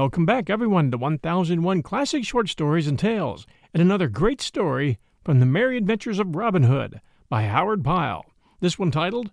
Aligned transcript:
Welcome 0.00 0.24
back, 0.24 0.48
everyone, 0.48 0.90
to 0.92 0.96
1001 0.96 1.82
Classic 1.82 2.24
Short 2.24 2.48
Stories 2.48 2.86
and 2.86 2.98
Tales, 2.98 3.46
and 3.74 3.82
another 3.82 4.08
great 4.08 4.40
story 4.40 4.98
from 5.22 5.40
the 5.40 5.44
Merry 5.44 5.76
Adventures 5.76 6.18
of 6.18 6.34
Robin 6.34 6.62
Hood 6.62 7.02
by 7.28 7.42
Howard 7.42 7.84
Pyle. 7.84 8.24
This 8.60 8.78
one 8.78 8.90
titled, 8.90 9.30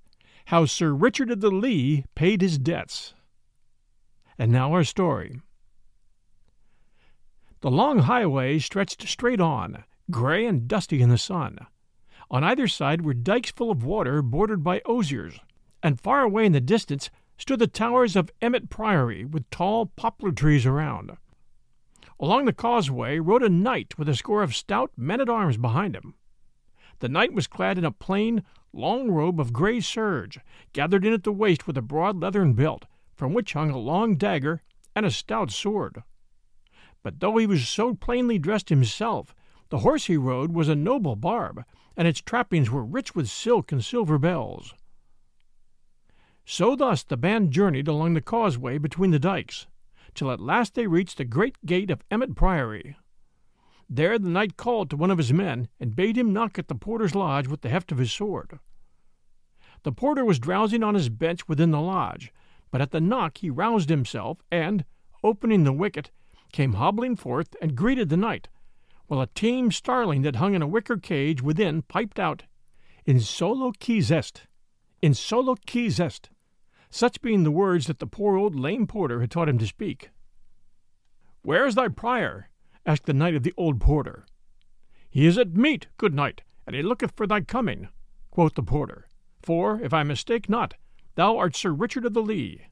How 0.48 0.66
Sir 0.66 0.92
Richard 0.92 1.32
of 1.32 1.40
the 1.40 1.50
Lea 1.52 2.04
Paid 2.16 2.42
His 2.42 2.58
Debts. 2.58 3.14
And 4.38 4.52
now 4.52 4.74
our 4.74 4.84
story. 4.84 5.40
The 7.62 7.72
long 7.72 8.00
highway 8.00 8.59
stretched 8.59 9.08
straight 9.08 9.40
on, 9.40 9.86
gray 10.12 10.46
and 10.46 10.68
dusty 10.68 11.02
in 11.02 11.08
the 11.08 11.18
sun. 11.18 11.59
On 12.30 12.44
either 12.44 12.68
side 12.68 13.04
were 13.04 13.14
dikes 13.14 13.52
full 13.52 13.72
of 13.72 13.86
water 13.86 14.22
bordered 14.22 14.66
by 14.66 14.81
osiers, 14.86 15.40
and 15.81 16.02
far 16.02 16.24
away 16.24 16.46
in 16.46 16.52
the 16.52 16.59
distance 16.59 17.09
stood 17.38 17.60
the 17.60 17.68
towers 17.68 18.16
of 18.16 18.32
Emmet 18.42 18.70
Priory 18.70 19.26
with 19.26 19.50
tall 19.50 19.86
poplar 19.86 20.32
trees 20.32 20.66
around. 20.66 21.18
Along 22.20 22.46
the 22.46 22.54
causeway 22.54 23.20
rode 23.20 23.44
a 23.44 23.50
knight 23.50 23.98
with 23.98 24.10
a 24.10 24.16
score 24.16 24.42
of 24.42 24.56
stout 24.56 24.92
men 24.98 25.22
at 25.22 25.30
arms 25.30 25.58
behind 25.58 25.96
him. 25.96 26.16
The 27.00 27.10
knight 27.10 27.34
was 27.34 27.46
clad 27.46 27.78
in 27.78 27.86
a 27.86 27.92
plain, 27.92 28.44
long 28.74 29.12
robe 29.12 29.40
of 29.40 29.54
gray 29.54 29.82
serge, 29.82 30.40
gathered 30.74 31.06
in 31.06 31.14
at 31.14 31.24
the 31.24 31.32
waist 31.32 31.68
with 31.68 31.78
a 31.78 31.82
broad 31.82 32.20
leathern 32.20 32.54
belt, 32.54 32.86
from 33.14 33.34
which 33.34 33.54
hung 33.54 33.70
a 33.70 33.78
long 33.78 34.16
dagger 34.16 34.64
and 34.96 35.06
a 35.06 35.12
stout 35.12 35.52
sword. 35.52 36.02
But 37.03 37.20
though 37.20 37.38
he 37.38 37.46
was 37.46 37.70
so 37.70 37.94
plainly 37.94 38.40
dressed 38.40 38.70
himself, 38.70 39.36
the 39.70 39.80
horse 39.80 40.06
he 40.06 40.18
rode 40.18 40.53
was 40.53 40.70
a 40.70 40.76
noble 40.76 41.16
barb, 41.16 41.64
and 41.96 42.08
its 42.08 42.22
trappings 42.22 42.72
were 42.72 42.84
rich 42.84 43.14
with 43.14 43.30
silk 43.30 43.72
and 43.72 43.84
silver 43.84 44.18
bells. 44.18 44.74
So 46.50 46.78
thus 46.78 47.03
the 47.03 47.18
band 47.18 47.52
journeyed 47.52 47.90
along 47.90 48.13
the 48.13 48.22
causeway 48.22 48.78
between 48.78 49.12
the 49.12 49.19
dikes, 49.19 49.68
till 50.16 50.31
at 50.31 50.40
last 50.40 50.75
they 50.75 50.88
reached 50.88 51.18
the 51.18 51.25
great 51.25 51.58
gate 51.66 51.91
of 51.91 52.02
Emmet 52.09 52.38
Priory. 52.38 52.96
There 53.90 54.18
the 54.18 54.30
knight 54.30 54.56
called 54.56 54.90
to 54.90 54.96
one 54.96 55.12
of 55.12 55.18
his 55.18 55.34
men 55.34 55.68
and 55.78 55.94
bade 55.94 56.18
him 56.18 56.31
knock 56.31 56.58
at 56.58 56.69
the 56.69 56.74
porter's 56.74 57.13
lodge 57.13 57.50
with 57.50 57.62
the 57.62 57.69
heft 57.69 57.91
of 57.91 57.97
his 57.97 58.13
sword. 58.13 58.59
The 59.84 59.91
porter 59.91 60.24
was 60.24 60.40
drowsing 60.40 60.84
on 60.84 60.96
his 60.96 61.09
bench 61.09 61.50
within 61.50 61.72
the 61.72 61.81
lodge, 61.81 62.31
but 62.72 62.79
at 62.79 62.91
the 62.91 63.02
knock 63.02 63.40
he 63.40 63.50
roused 63.50 63.90
himself 63.90 64.38
and, 64.50 64.85
opening 65.25 65.66
the 65.66 65.74
wicket, 65.74 66.12
came 66.53 66.74
hobbling 66.74 67.18
forth 67.18 67.58
and 67.62 67.75
greeted 67.75 68.08
the 68.08 68.16
knight, 68.16 68.47
while 69.08 69.19
a 69.19 69.28
tame 69.28 69.69
starling 69.69 70.22
that 70.22 70.38
hung 70.38 70.56
in 70.56 70.62
a 70.62 70.68
wicker 70.68 70.96
cage 70.96 71.41
within 71.41 71.81
piped 71.81 72.18
out, 72.19 72.44
In 73.06 73.19
solo 73.19 73.74
qui 73.78 74.00
zest, 74.00 74.44
in 75.02 75.14
solo 75.14 75.58
qui 75.68 75.90
zest 75.90 76.29
such 76.90 77.22
being 77.22 77.44
the 77.44 77.52
words 77.52 77.88
that 77.88 78.00
the 78.00 78.08
poor 78.08 78.38
old 78.38 78.56
lame 78.56 78.88
porter 78.88 79.22
had 79.22 79.31
taught 79.31 79.50
him 79.50 79.58
to 79.58 79.68
speak. 79.68 80.09
Where 81.42 81.66
is 81.66 81.75
thy 81.75 81.88
prior? 81.88 82.50
asked 82.86 83.06
the 83.06 83.14
knight 83.14 83.36
of 83.36 83.44
the 83.44 83.53
old 83.58 83.80
porter. 83.80 84.25
He 85.09 85.26
is 85.26 85.38
at 85.38 85.56
meat, 85.56 85.88
good 85.97 86.14
knight, 86.14 86.44
and 86.66 86.76
he 86.76 86.81
looketh 86.81 87.12
for 87.16 87.28
thy 87.28 87.42
coming, 87.42 87.90
quoth 88.31 88.56
the 88.56 88.64
porter. 88.64 89.08
For, 89.42 89.80
if 89.81 89.94
I 89.94 90.03
mistake 90.03 90.50
not, 90.50 90.76
thou 91.16 91.38
art 91.38 91.56
Sir 91.56 91.72
Richard 91.72 92.06
of 92.06 92.14
the 92.14 92.22
Lea. 92.22 92.68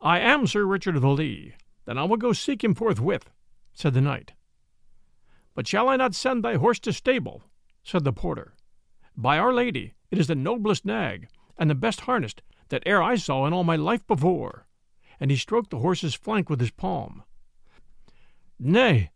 I 0.00 0.20
am 0.20 0.46
Sir 0.46 0.64
Richard 0.64 0.96
of 0.96 1.02
the 1.02 1.08
Lea, 1.08 1.54
Then 1.86 1.98
I 1.98 2.04
will 2.04 2.18
go 2.18 2.32
seek 2.32 2.62
him 2.62 2.74
forthwith, 2.74 3.30
said 3.72 3.94
the 3.94 4.00
knight. 4.00 4.32
But 5.54 5.66
shall 5.66 5.88
I 5.88 5.96
not 5.96 6.14
send 6.14 6.44
thy 6.44 6.54
horse 6.54 6.78
to 6.80 6.92
stable? 6.92 7.42
said 7.82 8.04
the 8.04 8.12
porter. 8.12 8.54
By 9.16 9.38
Our 9.38 9.52
Lady, 9.52 9.94
it 10.10 10.18
is 10.18 10.28
the 10.28 10.34
noblest 10.34 10.84
nag, 10.84 11.28
and 11.58 11.68
the 11.68 11.74
best 11.74 12.02
harnessed, 12.02 12.42
that 12.68 12.82
e'er 12.86 13.02
I 13.02 13.16
saw 13.16 13.46
in 13.46 13.52
all 13.52 13.64
my 13.64 13.76
life 13.76 14.06
before. 14.06 14.66
And 15.20 15.30
he 15.30 15.36
stroked 15.36 15.70
the 15.70 15.78
horse's 15.78 16.14
flank 16.14 16.48
with 16.48 16.60
his 16.60 16.70
palm. 16.70 17.24
Nay, 18.58 19.10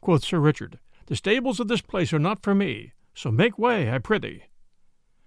quoth 0.00 0.24
Sir 0.24 0.38
Richard, 0.38 0.78
the 1.06 1.16
stables 1.16 1.60
of 1.60 1.68
this 1.68 1.80
place 1.80 2.12
are 2.12 2.18
not 2.18 2.42
for 2.42 2.54
me, 2.54 2.92
so 3.14 3.30
make 3.30 3.58
way, 3.58 3.90
I 3.90 3.98
prithee. 3.98 4.44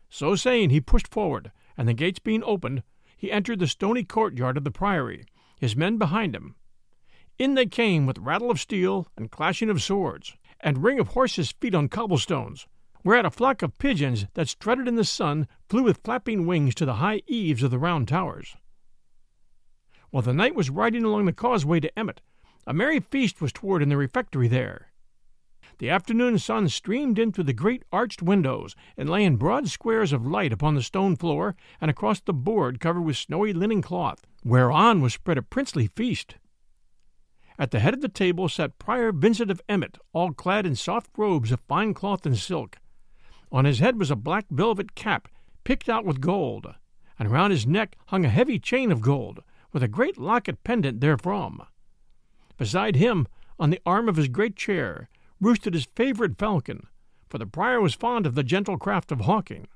So 0.09 0.35
saying, 0.35 0.71
he 0.71 0.81
pushed 0.81 1.07
forward, 1.07 1.51
and 1.77 1.87
the 1.87 1.93
gates 1.93 2.19
being 2.19 2.43
opened, 2.43 2.83
he 3.15 3.31
entered 3.31 3.59
the 3.59 3.67
stony 3.67 4.03
courtyard 4.03 4.57
of 4.57 4.63
the 4.63 4.71
priory, 4.71 5.25
his 5.57 5.75
men 5.75 5.97
behind 5.97 6.35
him. 6.35 6.55
In 7.37 7.53
they 7.53 7.65
came 7.65 8.05
with 8.05 8.17
rattle 8.17 8.51
of 8.51 8.59
steel 8.59 9.07
and 9.15 9.31
clashing 9.31 9.69
of 9.69 9.81
swords, 9.81 10.35
and 10.59 10.83
ring 10.83 10.99
of 10.99 11.09
horses' 11.09 11.51
feet 11.51 11.75
on 11.75 11.87
cobblestones, 11.87 12.67
whereat 13.03 13.25
a 13.25 13.31
flock 13.31 13.61
of 13.61 13.77
pigeons 13.77 14.25
that 14.33 14.49
strutted 14.49 14.87
in 14.87 14.95
the 14.95 15.05
sun 15.05 15.47
flew 15.69 15.83
with 15.83 16.01
flapping 16.03 16.45
wings 16.45 16.75
to 16.75 16.85
the 16.85 16.95
high 16.95 17.21
eaves 17.27 17.63
of 17.63 17.71
the 17.71 17.79
round 17.79 18.07
towers. 18.07 18.55
While 20.09 20.23
the 20.23 20.33
knight 20.33 20.55
was 20.55 20.69
riding 20.69 21.03
along 21.03 21.25
the 21.25 21.33
causeway 21.33 21.79
to 21.81 21.99
Emmet, 21.99 22.21
a 22.65 22.73
merry 22.73 22.99
feast 22.99 23.41
was 23.41 23.53
toward 23.53 23.81
in 23.81 23.89
the 23.89 23.97
refectory 23.97 24.47
there. 24.47 24.91
The 25.77 25.89
afternoon 25.89 26.39
sun 26.39 26.67
streamed 26.67 27.17
in 27.17 27.31
through 27.31 27.45
the 27.45 27.53
great 27.53 27.83
arched 27.91 28.21
windows 28.21 28.75
and 28.97 29.09
lay 29.09 29.23
in 29.23 29.37
broad 29.37 29.69
squares 29.69 30.11
of 30.11 30.27
light 30.27 30.51
upon 30.51 30.75
the 30.75 30.83
stone 30.83 31.15
floor 31.15 31.55
and 31.79 31.89
across 31.89 32.19
the 32.19 32.33
board 32.33 32.81
covered 32.81 33.03
with 33.03 33.15
snowy 33.15 33.53
linen 33.53 33.81
cloth, 33.81 34.25
whereon 34.43 34.99
was 34.99 35.13
spread 35.13 35.37
a 35.37 35.41
princely 35.41 35.87
feast. 35.87 36.35
At 37.57 37.71
the 37.71 37.79
head 37.79 37.93
of 37.93 38.01
the 38.01 38.09
table 38.09 38.49
sat 38.49 38.77
Prior 38.77 39.11
Vincent 39.13 39.49
of 39.49 39.61
Emmet, 39.69 39.97
all 40.11 40.33
clad 40.33 40.65
in 40.65 40.75
soft 40.75 41.11
robes 41.17 41.51
of 41.51 41.61
fine 41.61 41.93
cloth 41.93 42.25
and 42.25 42.37
silk, 42.37 42.77
on 43.51 43.65
his 43.65 43.79
head 43.79 43.97
was 43.97 44.11
a 44.11 44.15
black 44.15 44.45
velvet 44.49 44.95
cap, 44.95 45.27
picked 45.63 45.89
out 45.89 46.05
with 46.05 46.21
gold, 46.21 46.73
and 47.17 47.31
round 47.31 47.51
his 47.51 47.67
neck 47.67 47.97
hung 48.07 48.25
a 48.25 48.29
heavy 48.29 48.59
chain 48.59 48.91
of 48.91 49.01
gold, 49.01 49.43
with 49.71 49.83
a 49.83 49.87
great 49.87 50.17
locket 50.17 50.63
pendant 50.63 51.01
therefrom. 51.01 51.61
Beside 52.57 52.95
him, 52.95 53.27
on 53.59 53.69
the 53.69 53.81
arm 53.85 54.07
of 54.07 54.15
his 54.15 54.27
great 54.27 54.55
chair, 54.55 55.09
roosted 55.41 55.73
his 55.73 55.87
favorite 55.95 56.37
falcon, 56.37 56.87
for 57.29 57.37
the 57.37 57.45
prior 57.45 57.81
was 57.81 57.93
fond 57.93 58.25
of 58.25 58.35
the 58.35 58.43
gentle 58.43 58.77
craft 58.77 59.11
of 59.11 59.21
hawking. 59.21 59.67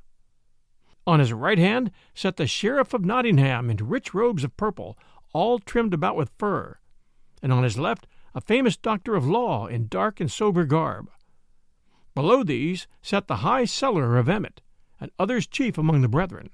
On 1.06 1.20
his 1.20 1.34
right 1.34 1.58
hand 1.58 1.92
sat 2.14 2.38
the 2.38 2.48
Sheriff 2.48 2.94
of 2.94 3.06
Nottingham 3.06 3.70
in 3.70 3.78
rich 3.78 4.14
robes 4.14 4.44
of 4.44 4.56
purple, 4.56 4.98
all 5.34 5.60
trimmed 5.60 5.94
about 5.94 6.16
with 6.16 6.32
fur, 6.38 6.78
and 7.42 7.52
on 7.52 7.64
his 7.64 7.78
left 7.78 8.08
a 8.34 8.42
famous 8.42 8.78
doctor 8.78 9.16
of 9.16 9.28
law 9.28 9.68
in 9.68 9.88
dark 9.88 10.20
and 10.20 10.32
sober 10.32 10.64
garb. 10.64 11.10
Below 12.16 12.44
these 12.44 12.88
sat 13.02 13.28
the 13.28 13.38
high 13.38 13.64
cellarer 13.64 14.20
of 14.20 14.30
Emmet, 14.30 14.62
and 15.00 15.12
others 15.18 15.48
chief 15.48 15.78
among 15.78 16.02
the 16.02 16.08
brethren. 16.08 16.52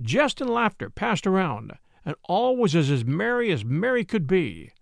Jest 0.00 0.40
and 0.40 0.50
laughter 0.50 0.90
passed 0.90 1.26
around, 1.26 1.72
and 2.04 2.16
all 2.24 2.56
was 2.56 2.74
as, 2.74 2.90
as 2.90 3.04
merry 3.04 3.52
as 3.52 3.64
merry 3.64 4.04
could 4.04 4.26
be. 4.26 4.72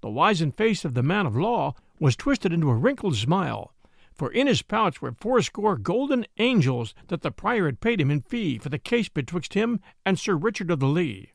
The 0.00 0.10
wizened 0.10 0.56
face 0.56 0.84
of 0.84 0.94
the 0.94 1.02
man 1.02 1.26
of 1.26 1.36
law 1.36 1.74
was 2.00 2.16
twisted 2.16 2.52
into 2.52 2.70
a 2.70 2.74
wrinkled 2.74 3.14
smile, 3.14 3.72
for 4.12 4.32
in 4.32 4.48
his 4.48 4.62
pouch 4.62 5.00
were 5.00 5.12
fourscore 5.12 5.76
golden 5.76 6.26
angels 6.38 6.94
that 7.06 7.22
the 7.22 7.30
prior 7.30 7.66
had 7.66 7.80
paid 7.80 8.00
him 8.00 8.10
in 8.10 8.20
fee 8.20 8.58
for 8.58 8.68
the 8.68 8.78
case 8.78 9.08
betwixt 9.08 9.54
him 9.54 9.78
and 10.04 10.18
Sir 10.18 10.34
Richard 10.34 10.70
of 10.70 10.80
the 10.80 10.86
Lea. 10.86 11.32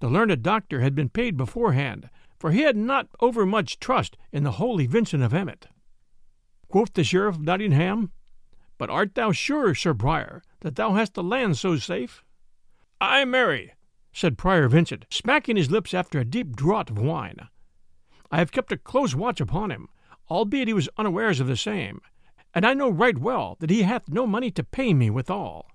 The 0.00 0.08
learned 0.08 0.42
doctor 0.42 0.82
had 0.82 0.94
been 0.94 1.08
paid 1.08 1.38
beforehand, 1.38 2.10
for 2.38 2.50
he 2.50 2.60
had 2.60 2.76
not 2.76 3.08
overmuch 3.20 3.80
trust 3.80 4.18
in 4.32 4.44
the 4.44 4.52
holy 4.52 4.86
Vincent 4.86 5.22
of 5.22 5.32
Emmet. 5.32 5.68
Quoth 6.74 6.94
the 6.94 7.04
Sheriff 7.04 7.36
of 7.36 7.42
Nottingham, 7.42 8.10
But 8.78 8.90
art 8.90 9.14
thou 9.14 9.30
sure, 9.30 9.76
Sir 9.76 9.94
Prior, 9.94 10.42
that 10.62 10.74
thou 10.74 10.94
hast 10.94 11.14
the 11.14 11.22
land 11.22 11.56
so 11.56 11.76
safe? 11.76 12.24
Ay, 13.00 13.24
marry, 13.24 13.74
said 14.12 14.36
Prior 14.36 14.66
Vincent, 14.66 15.06
smacking 15.08 15.54
his 15.54 15.70
lips 15.70 15.94
after 15.94 16.18
a 16.18 16.24
deep 16.24 16.56
draught 16.56 16.90
of 16.90 16.98
wine. 16.98 17.48
I 18.32 18.38
have 18.38 18.50
kept 18.50 18.72
a 18.72 18.76
close 18.76 19.14
watch 19.14 19.40
upon 19.40 19.70
him, 19.70 19.88
albeit 20.28 20.66
he 20.66 20.74
was 20.74 20.88
unawares 20.98 21.38
of 21.38 21.46
the 21.46 21.56
same, 21.56 22.00
and 22.52 22.66
I 22.66 22.74
know 22.74 22.90
right 22.90 23.18
well 23.18 23.56
that 23.60 23.70
he 23.70 23.82
hath 23.82 24.08
no 24.08 24.26
money 24.26 24.50
to 24.50 24.64
pay 24.64 24.94
me 24.94 25.10
withal. 25.10 25.70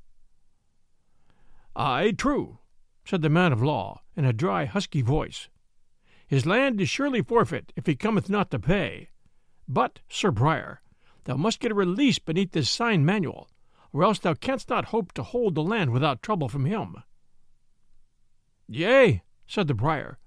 Ay, 1.77 2.11
true, 2.11 2.59
said 3.05 3.21
the 3.21 3.29
man 3.29 3.53
of 3.53 3.63
law, 3.63 4.01
in 4.17 4.25
a 4.25 4.33
dry, 4.33 4.65
husky 4.65 5.01
voice. 5.01 5.47
His 6.27 6.45
land 6.45 6.81
is 6.81 6.89
surely 6.89 7.21
forfeit 7.21 7.71
if 7.77 7.85
he 7.85 7.95
cometh 7.95 8.29
not 8.29 8.51
to 8.51 8.59
pay. 8.59 9.11
But, 9.65 10.01
Sir 10.09 10.33
Prior, 10.33 10.81
thou 11.29 11.37
must 11.37 11.59
get 11.59 11.69
a 11.71 11.75
release 11.75 12.17
beneath 12.17 12.53
this 12.53 12.67
sign 12.67 13.05
manual, 13.05 13.51
or 13.93 14.03
else 14.03 14.17
thou 14.17 14.33
canst 14.33 14.67
not 14.67 14.85
hope 14.85 15.11
to 15.11 15.21
hold 15.21 15.53
the 15.53 15.61
land 15.61 15.91
without 15.91 16.23
trouble 16.23 16.49
from 16.49 16.65
him. 16.65 16.95
Yea, 18.67 19.21
said 19.45 19.67
the 19.67 19.75
prior, 19.75 20.17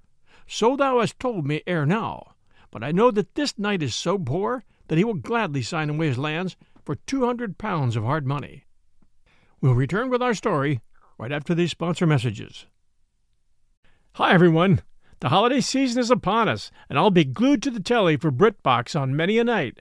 so 0.46 0.76
thou 0.76 1.00
hast 1.00 1.18
told 1.18 1.44
me 1.44 1.60
ere 1.66 1.84
now, 1.84 2.36
but 2.70 2.84
I 2.84 2.92
know 2.92 3.10
that 3.10 3.34
this 3.34 3.58
knight 3.58 3.82
is 3.82 3.96
so 3.96 4.16
poor 4.16 4.62
that 4.86 4.96
he 4.96 5.02
will 5.02 5.14
gladly 5.14 5.60
sign 5.60 5.90
away 5.90 6.06
his 6.06 6.18
lands 6.18 6.56
for 6.84 6.94
two 6.94 7.26
hundred 7.26 7.58
pounds 7.58 7.96
of 7.96 8.04
hard 8.04 8.24
money. 8.24 8.66
We'll 9.60 9.74
return 9.74 10.08
with 10.08 10.22
our 10.22 10.34
story 10.34 10.82
right 11.18 11.32
after 11.32 11.52
these 11.52 11.72
sponsor 11.72 12.06
messages. 12.06 12.66
Hi, 14.12 14.34
everyone. 14.34 14.82
The 15.18 15.30
holiday 15.30 15.62
season 15.62 16.00
is 16.00 16.12
upon 16.12 16.48
us, 16.48 16.70
and 16.88 16.96
I'll 16.96 17.10
be 17.10 17.24
glued 17.24 17.60
to 17.64 17.72
the 17.72 17.82
telly 17.82 18.16
for 18.16 18.30
BritBox 18.30 18.94
on 18.94 19.16
many 19.16 19.38
a 19.38 19.44
night. 19.44 19.80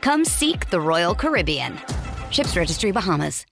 Come 0.00 0.24
seek 0.24 0.70
the 0.70 0.80
Royal 0.80 1.14
Caribbean. 1.14 1.78
Ships 2.30 2.56
Registry 2.56 2.92
Bahamas. 2.92 3.44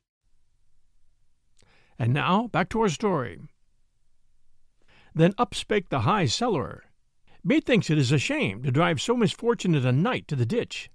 And 1.99 2.13
now 2.13 2.49
back 2.49 2.69
to 2.71 2.81
our 2.83 2.89
story. 2.89 3.41
Then 5.15 5.35
up 5.39 5.55
spake 5.55 5.89
the 5.89 6.01
high 6.01 6.25
cellarer. 6.25 6.81
Methinks 7.43 7.91
it 7.91 7.97
is 7.97 8.13
a 8.13 8.19
shame 8.19 8.63
to 8.65 8.71
drive 8.71 9.01
so 9.01 9.17
misfortunate 9.17 9.85
a 9.85 9.93
knight 9.93 10.29
to 10.29 10.37
the 10.37 10.45
ditch. 10.45 10.91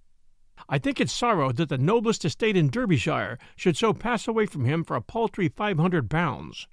I 0.70 0.78
think 0.78 1.00
it 1.00 1.10
sorrow 1.10 1.52
that 1.54 1.70
the 1.70 1.78
noblest 1.78 2.24
estate 2.24 2.56
in 2.56 2.70
Derbyshire 2.70 3.40
should 3.56 3.76
so 3.76 3.94
pass 3.94 4.28
away 4.28 4.46
from 4.46 4.66
him 4.66 4.84
for 4.84 4.96
a 4.96 5.02
paltry 5.02 5.50
five 5.50 5.80
hundred 5.80 6.10
pounds. 6.10 6.68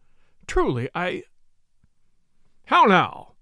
Truly, 0.47 0.89
I. 0.95 1.23
How 2.67 2.85
now? 2.85 3.33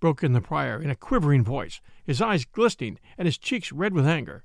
broke 0.00 0.24
in 0.24 0.32
the 0.32 0.40
prior 0.40 0.82
in 0.82 0.90
a 0.90 0.96
quivering 0.96 1.44
voice, 1.44 1.80
his 2.04 2.20
eyes 2.20 2.44
glistening 2.44 2.98
and 3.16 3.26
his 3.26 3.38
cheeks 3.38 3.70
red 3.70 3.94
with 3.94 4.06
anger. 4.06 4.44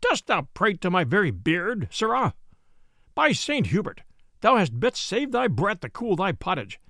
Dost 0.00 0.26
thou 0.26 0.42
prate 0.54 0.80
to 0.82 0.90
my 0.90 1.04
very 1.04 1.30
beard, 1.30 1.88
sirrah? 1.90 2.34
By 3.14 3.32
Saint 3.32 3.68
Hubert, 3.68 4.02
thou 4.40 4.56
hast 4.56 4.78
best 4.78 4.96
save 4.96 5.32
thy 5.32 5.48
breath 5.48 5.80
to 5.80 5.88
cool 5.88 6.16
thy 6.16 6.32
pottage, 6.32 6.80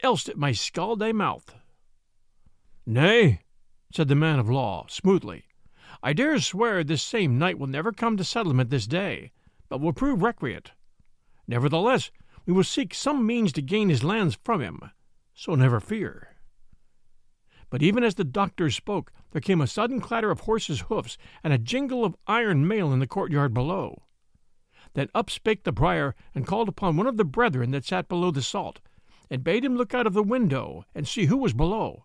else 0.00 0.28
it 0.28 0.38
may 0.38 0.52
scald 0.52 0.98
thy 0.98 1.12
mouth. 1.12 1.54
Nay, 2.84 3.42
said 3.92 4.08
the 4.08 4.14
man 4.14 4.38
of 4.38 4.48
law, 4.48 4.86
smoothly, 4.88 5.44
I 6.02 6.12
dare 6.12 6.38
swear 6.40 6.84
this 6.84 7.02
same 7.02 7.38
knight 7.38 7.58
will 7.58 7.66
never 7.66 7.92
come 7.92 8.16
to 8.16 8.24
settlement 8.24 8.70
this 8.70 8.86
day, 8.86 9.32
but 9.68 9.80
will 9.80 9.92
prove 9.92 10.22
recreant. 10.22 10.72
Nevertheless, 11.48 12.10
we 12.44 12.52
will 12.52 12.64
seek 12.64 12.94
some 12.94 13.26
means 13.26 13.52
to 13.52 13.62
gain 13.62 13.88
his 13.88 14.04
lands 14.04 14.38
from 14.44 14.60
him, 14.60 14.80
so 15.34 15.54
never 15.54 15.80
fear. 15.80 16.35
But 17.68 17.82
even 17.82 18.04
as 18.04 18.14
the 18.14 18.24
doctor 18.24 18.70
spoke, 18.70 19.12
there 19.32 19.40
came 19.40 19.60
a 19.60 19.66
sudden 19.66 20.00
clatter 20.00 20.30
of 20.30 20.40
horses' 20.40 20.82
hoofs 20.82 21.18
and 21.42 21.52
a 21.52 21.58
jingle 21.58 22.04
of 22.04 22.16
iron 22.26 22.66
mail 22.66 22.92
in 22.92 23.00
the 23.00 23.06
courtyard 23.06 23.52
below. 23.52 24.04
Then 24.94 25.08
up 25.14 25.30
spake 25.30 25.64
the 25.64 25.72
prior 25.72 26.14
and 26.34 26.46
called 26.46 26.68
upon 26.68 26.96
one 26.96 27.06
of 27.06 27.16
the 27.16 27.24
brethren 27.24 27.72
that 27.72 27.84
sat 27.84 28.08
below 28.08 28.30
the 28.30 28.40
salt, 28.40 28.80
and 29.28 29.42
bade 29.42 29.64
him 29.64 29.76
look 29.76 29.92
out 29.92 30.06
of 30.06 30.14
the 30.14 30.22
window 30.22 30.84
and 30.94 31.08
see 31.08 31.26
who 31.26 31.36
was 31.36 31.52
below, 31.52 32.04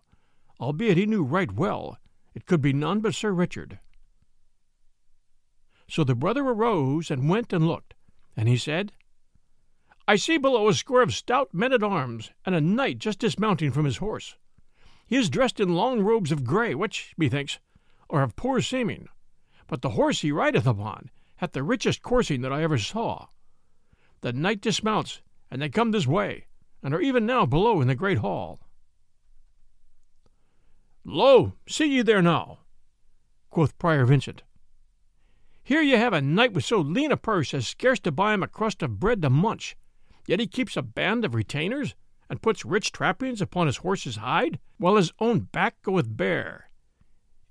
albeit 0.60 0.96
he 0.96 1.06
knew 1.06 1.22
right 1.22 1.52
well 1.52 1.98
it 2.34 2.46
could 2.46 2.60
be 2.60 2.72
none 2.72 3.00
but 3.00 3.14
Sir 3.14 3.32
Richard. 3.32 3.78
So 5.88 6.04
the 6.04 6.14
brother 6.14 6.42
arose 6.42 7.10
and 7.10 7.28
went 7.28 7.52
and 7.52 7.66
looked, 7.66 7.94
and 8.36 8.48
he 8.48 8.56
said, 8.56 8.92
I 10.08 10.16
see 10.16 10.36
below 10.36 10.68
a 10.68 10.74
score 10.74 11.02
of 11.02 11.14
stout 11.14 11.54
men 11.54 11.72
at 11.72 11.82
arms, 11.82 12.32
and 12.44 12.54
a 12.54 12.60
knight 12.60 12.98
just 12.98 13.20
dismounting 13.20 13.70
from 13.70 13.84
his 13.84 13.98
horse. 13.98 14.36
He 15.06 15.16
is 15.16 15.30
dressed 15.30 15.60
in 15.60 15.74
long 15.74 16.00
robes 16.00 16.32
of 16.32 16.44
grey, 16.44 16.74
which, 16.74 17.14
methinks, 17.16 17.58
are 18.08 18.22
of 18.22 18.36
poor 18.36 18.60
seeming, 18.60 19.08
but 19.66 19.82
the 19.82 19.90
horse 19.90 20.20
he 20.20 20.32
rideth 20.32 20.66
upon 20.66 21.10
hath 21.36 21.52
the 21.52 21.62
richest 21.62 22.02
coursing 22.02 22.40
that 22.42 22.52
I 22.52 22.62
ever 22.62 22.78
saw. 22.78 23.26
The 24.20 24.32
knight 24.32 24.60
dismounts, 24.60 25.22
and 25.50 25.60
they 25.60 25.68
come 25.68 25.90
this 25.90 26.06
way, 26.06 26.46
and 26.82 26.94
are 26.94 27.00
even 27.00 27.26
now 27.26 27.46
below 27.46 27.80
in 27.80 27.88
the 27.88 27.94
great 27.94 28.18
hall. 28.18 28.60
Lo, 31.04 31.54
see 31.66 31.96
ye 31.96 32.02
there 32.02 32.22
now, 32.22 32.60
quoth 33.50 33.76
Prior 33.78 34.04
Vincent. 34.04 34.44
Here 35.64 35.82
ye 35.82 35.92
have 35.92 36.12
a 36.12 36.20
knight 36.20 36.52
with 36.52 36.64
so 36.64 36.78
lean 36.78 37.12
a 37.12 37.16
purse 37.16 37.52
as 37.54 37.66
scarce 37.66 37.98
to 38.00 38.12
buy 38.12 38.34
him 38.34 38.42
a 38.42 38.48
crust 38.48 38.82
of 38.82 39.00
bread 39.00 39.20
to 39.22 39.30
munch, 39.30 39.76
yet 40.26 40.40
he 40.40 40.46
keeps 40.46 40.76
a 40.76 40.82
band 40.82 41.24
of 41.24 41.34
retainers, 41.34 41.94
and 42.32 42.40
puts 42.40 42.64
rich 42.64 42.92
trappings 42.92 43.42
upon 43.42 43.66
his 43.66 43.76
horse's 43.76 44.16
hide, 44.16 44.58
while 44.78 44.96
his 44.96 45.12
own 45.18 45.40
back 45.40 45.74
goeth 45.82 46.16
bare. 46.16 46.70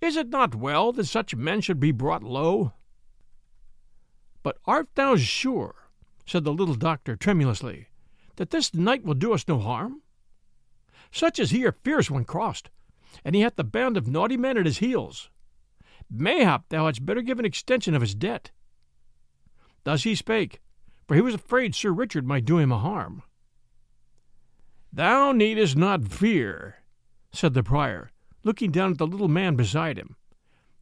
Is 0.01 0.15
it 0.15 0.29
not 0.29 0.55
well 0.55 0.91
that 0.93 1.05
such 1.05 1.35
men 1.35 1.61
should 1.61 1.79
be 1.79 1.91
brought 1.91 2.23
low? 2.23 2.73
But 4.41 4.57
art 4.65 4.89
thou 4.95 5.17
sure, 5.17 5.91
said 6.25 6.45
the 6.45 6.51
little 6.51 6.73
doctor 6.73 7.15
tremulously, 7.15 7.89
that 8.37 8.49
this 8.49 8.73
knight 8.73 9.03
will 9.03 9.13
do 9.13 9.33
us 9.33 9.47
no 9.47 9.59
harm? 9.59 10.01
Such 11.11 11.37
as 11.37 11.51
he 11.51 11.63
are 11.63 11.71
fierce 11.71 12.09
when 12.09 12.25
crossed, 12.25 12.71
and 13.23 13.35
he 13.35 13.41
hath 13.41 13.57
the 13.57 13.63
band 13.63 13.97
of 13.97 14.07
naughty 14.07 14.35
men 14.35 14.57
at 14.57 14.65
his 14.65 14.79
heels. 14.79 15.29
Mayhap 16.09 16.69
thou 16.69 16.87
hadst 16.87 17.05
better 17.05 17.21
give 17.21 17.37
an 17.37 17.45
extension 17.45 17.93
of 17.93 18.01
his 18.01 18.15
debt. 18.15 18.49
Thus 19.83 20.05
he 20.05 20.15
spake, 20.15 20.59
for 21.07 21.13
he 21.13 21.21
was 21.21 21.35
afraid 21.35 21.75
Sir 21.75 21.91
Richard 21.91 22.25
might 22.25 22.45
do 22.45 22.57
him 22.57 22.71
a 22.71 22.79
harm. 22.79 23.21
Thou 24.93 25.31
needest 25.31 25.77
not 25.77 26.11
fear, 26.11 26.83
said 27.31 27.53
the 27.53 27.63
prior, 27.63 28.11
looking 28.43 28.71
down 28.71 28.91
at 28.91 28.97
the 28.97 29.07
little 29.07 29.29
man 29.29 29.55
beside 29.55 29.97
him. 29.97 30.17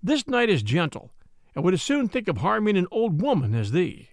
This 0.02 0.28
knight 0.28 0.50
is 0.50 0.64
gentle, 0.64 1.12
and 1.54 1.64
would 1.64 1.76
as 1.76 1.84
soon 1.84 2.08
think 2.08 2.28
of 2.28 2.38
harming 2.38 2.76
an 2.76 2.88
old 2.90 3.22
woman 3.22 3.54
as 3.54 3.72
thee. 3.72 4.10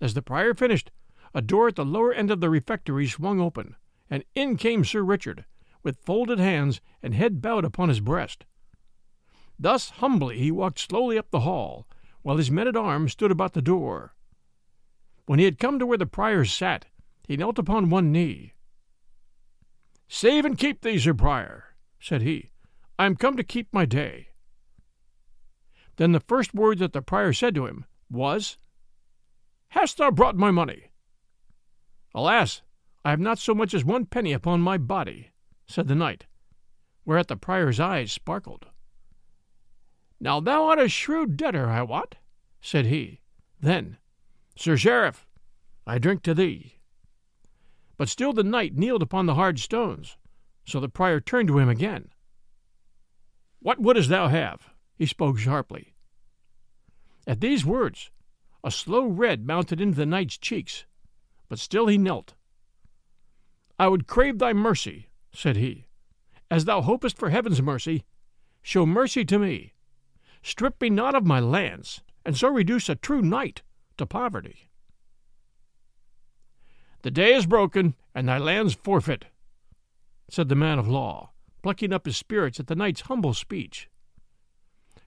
As 0.00 0.14
the 0.14 0.22
prior 0.22 0.54
finished, 0.54 0.92
a 1.34 1.42
door 1.42 1.68
at 1.68 1.76
the 1.76 1.84
lower 1.84 2.12
end 2.12 2.30
of 2.30 2.40
the 2.40 2.50
refectory 2.50 3.06
swung 3.06 3.40
open, 3.40 3.74
and 4.08 4.24
in 4.34 4.56
came 4.56 4.84
Sir 4.84 5.02
Richard, 5.02 5.44
with 5.82 6.04
folded 6.04 6.38
hands 6.38 6.80
and 7.02 7.14
head 7.14 7.42
bowed 7.42 7.64
upon 7.64 7.88
his 7.88 8.00
breast. 8.00 8.44
Thus 9.58 9.90
humbly 9.90 10.38
he 10.38 10.50
walked 10.50 10.78
slowly 10.78 11.18
up 11.18 11.30
the 11.30 11.40
hall, 11.40 11.88
while 12.22 12.36
his 12.36 12.50
men 12.50 12.68
at 12.68 12.76
arms 12.76 13.12
stood 13.12 13.30
about 13.30 13.54
the 13.54 13.62
door. 13.62 14.14
When 15.26 15.38
he 15.38 15.44
had 15.44 15.58
come 15.58 15.78
to 15.78 15.86
where 15.86 15.98
the 15.98 16.06
priors 16.06 16.52
sat, 16.52 16.86
he 17.30 17.36
knelt 17.36 17.60
upon 17.60 17.88
one 17.88 18.10
knee. 18.10 18.54
Save 20.08 20.44
and 20.44 20.58
keep 20.58 20.80
thee, 20.80 20.98
Sir 20.98 21.14
Prior, 21.14 21.76
said 22.00 22.22
he. 22.22 22.50
I 22.98 23.06
am 23.06 23.14
come 23.14 23.36
to 23.36 23.44
keep 23.44 23.72
my 23.72 23.84
day. 23.84 24.30
Then 25.94 26.10
the 26.10 26.18
first 26.18 26.52
word 26.54 26.80
that 26.80 26.92
the 26.92 27.00
prior 27.00 27.32
said 27.32 27.54
to 27.54 27.66
him 27.66 27.84
was, 28.10 28.58
Hast 29.68 29.98
thou 29.98 30.10
brought 30.10 30.34
my 30.34 30.50
money? 30.50 30.90
Alas, 32.16 32.62
I 33.04 33.10
have 33.10 33.20
not 33.20 33.38
so 33.38 33.54
much 33.54 33.74
as 33.74 33.84
one 33.84 34.06
penny 34.06 34.32
upon 34.32 34.60
my 34.60 34.76
body, 34.76 35.30
said 35.68 35.86
the 35.86 35.94
knight, 35.94 36.26
whereat 37.04 37.28
the 37.28 37.36
prior's 37.36 37.78
eyes 37.78 38.10
sparkled. 38.10 38.66
Now 40.18 40.40
thou 40.40 40.64
art 40.64 40.80
a 40.80 40.88
shrewd 40.88 41.36
debtor, 41.36 41.68
I 41.68 41.82
wot, 41.82 42.16
said 42.60 42.86
he. 42.86 43.20
Then, 43.60 43.98
Sir 44.56 44.76
Sheriff, 44.76 45.28
I 45.86 45.98
drink 45.98 46.24
to 46.24 46.34
thee. 46.34 46.79
But 48.00 48.08
still 48.08 48.32
the 48.32 48.42
knight 48.42 48.78
kneeled 48.78 49.02
upon 49.02 49.26
the 49.26 49.34
hard 49.34 49.58
stones, 49.58 50.16
so 50.64 50.80
the 50.80 50.88
prior 50.88 51.20
turned 51.20 51.48
to 51.48 51.58
him 51.58 51.68
again. 51.68 52.08
What 53.58 53.78
wouldst 53.78 54.08
thou 54.08 54.28
have? 54.28 54.70
he 54.96 55.04
spoke 55.04 55.36
sharply. 55.36 55.92
At 57.26 57.42
these 57.42 57.66
words, 57.66 58.10
a 58.64 58.70
slow 58.70 59.04
red 59.04 59.46
mounted 59.46 59.82
into 59.82 59.98
the 59.98 60.06
knight's 60.06 60.38
cheeks, 60.38 60.86
but 61.50 61.58
still 61.58 61.88
he 61.88 61.98
knelt. 61.98 62.32
I 63.78 63.88
would 63.88 64.06
crave 64.06 64.38
thy 64.38 64.54
mercy, 64.54 65.10
said 65.34 65.56
he. 65.56 65.84
As 66.50 66.64
thou 66.64 66.80
hopest 66.80 67.18
for 67.18 67.28
heaven's 67.28 67.60
mercy, 67.60 68.04
show 68.62 68.86
mercy 68.86 69.26
to 69.26 69.38
me. 69.38 69.74
Strip 70.42 70.80
me 70.80 70.88
not 70.88 71.14
of 71.14 71.26
my 71.26 71.38
lands, 71.38 72.00
and 72.24 72.34
so 72.34 72.48
reduce 72.48 72.88
a 72.88 72.94
true 72.94 73.20
knight 73.20 73.60
to 73.98 74.06
poverty. 74.06 74.69
The 77.02 77.10
day 77.10 77.34
is 77.34 77.46
broken, 77.46 77.94
and 78.14 78.28
thy 78.28 78.38
lands 78.38 78.74
forfeit, 78.74 79.26
said 80.28 80.48
the 80.48 80.54
man 80.54 80.78
of 80.78 80.88
law, 80.88 81.30
plucking 81.62 81.92
up 81.92 82.04
his 82.04 82.16
spirits 82.16 82.60
at 82.60 82.66
the 82.66 82.76
knight's 82.76 83.02
humble 83.02 83.32
speech. 83.32 83.88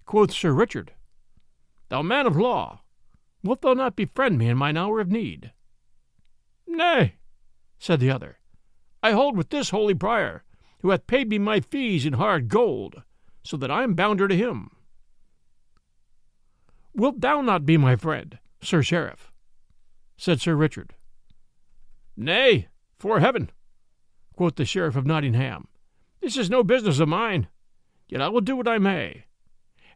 Quoth 0.06 0.32
Sir 0.32 0.52
Richard, 0.52 0.94
Thou 1.90 2.02
man 2.02 2.26
of 2.26 2.36
law, 2.36 2.82
wilt 3.44 3.62
thou 3.62 3.74
not 3.74 3.96
befriend 3.96 4.38
me 4.40 4.50
in 4.50 4.58
mine 4.58 4.78
hour 4.78 5.00
of 5.00 5.12
need? 5.12 5.52
Nay, 6.66 7.16
said 7.78 8.00
the 8.00 8.10
other, 8.10 8.40
I 9.04 9.12
hold 9.12 9.38
with 9.38 9.50
this 9.50 9.70
holy 9.70 9.94
prior, 9.94 10.44
who 10.80 10.90
hath 10.90 11.08
paid 11.08 11.30
me 11.30 11.38
my 11.38 11.60
fees 11.60 12.06
in 12.06 12.14
hard 12.14 12.50
gold, 12.50 13.04
so 13.44 13.56
that 13.58 13.70
I 13.72 13.84
am 13.84 13.94
bounder 13.94 14.28
to 14.28 14.36
him. 14.36 14.72
Wilt 16.96 17.22
thou 17.22 17.42
not 17.42 17.66
be 17.66 17.78
my 17.78 17.96
friend, 17.96 18.40
Sir 18.62 18.82
Sheriff? 18.82 19.32
said 20.18 20.42
Sir 20.42 20.56
Richard. 20.56 20.96
Nay, 22.16 22.68
for 23.00 23.20
heaven, 23.20 23.50
quoth 24.36 24.56
the 24.56 24.66
Sheriff 24.66 24.96
of 24.96 25.06
Nottingham, 25.06 25.68
this 26.22 26.38
is 26.38 26.50
no 26.50 26.64
business 26.64 27.00
of 27.00 27.10
mine, 27.10 27.48
yet 28.08 28.22
I 28.22 28.30
will 28.30 28.42
do 28.42 28.56
what 28.56 28.68
I 28.68 28.78
may 28.78 29.26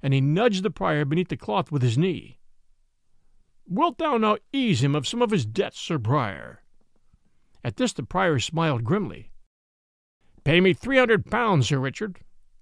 and 0.01 0.13
he 0.13 0.21
nudged 0.21 0.63
the 0.63 0.71
prior 0.71 1.05
beneath 1.05 1.29
the 1.29 1.37
cloth 1.37 1.71
with 1.71 1.81
his 1.81 1.97
knee. 1.97 2.39
Wilt 3.67 3.97
thou 3.97 4.17
now 4.17 4.37
ease 4.53 4.83
him 4.83 4.95
of 4.95 5.07
some 5.07 5.21
of 5.21 5.31
his 5.31 5.45
debts, 5.45 5.79
Sir 5.79 5.99
Prior? 5.99 6.63
At 7.63 7.75
this 7.75 7.93
the 7.93 8.03
prior 8.03 8.39
smiled 8.39 8.83
grimly. 8.83 9.31
Pay 10.43 10.61
me 10.61 10.73
three 10.73 10.97
hundred 10.97 11.25
pounds, 11.25 11.67
Sir 11.67 11.79
Richard, 11.79 12.19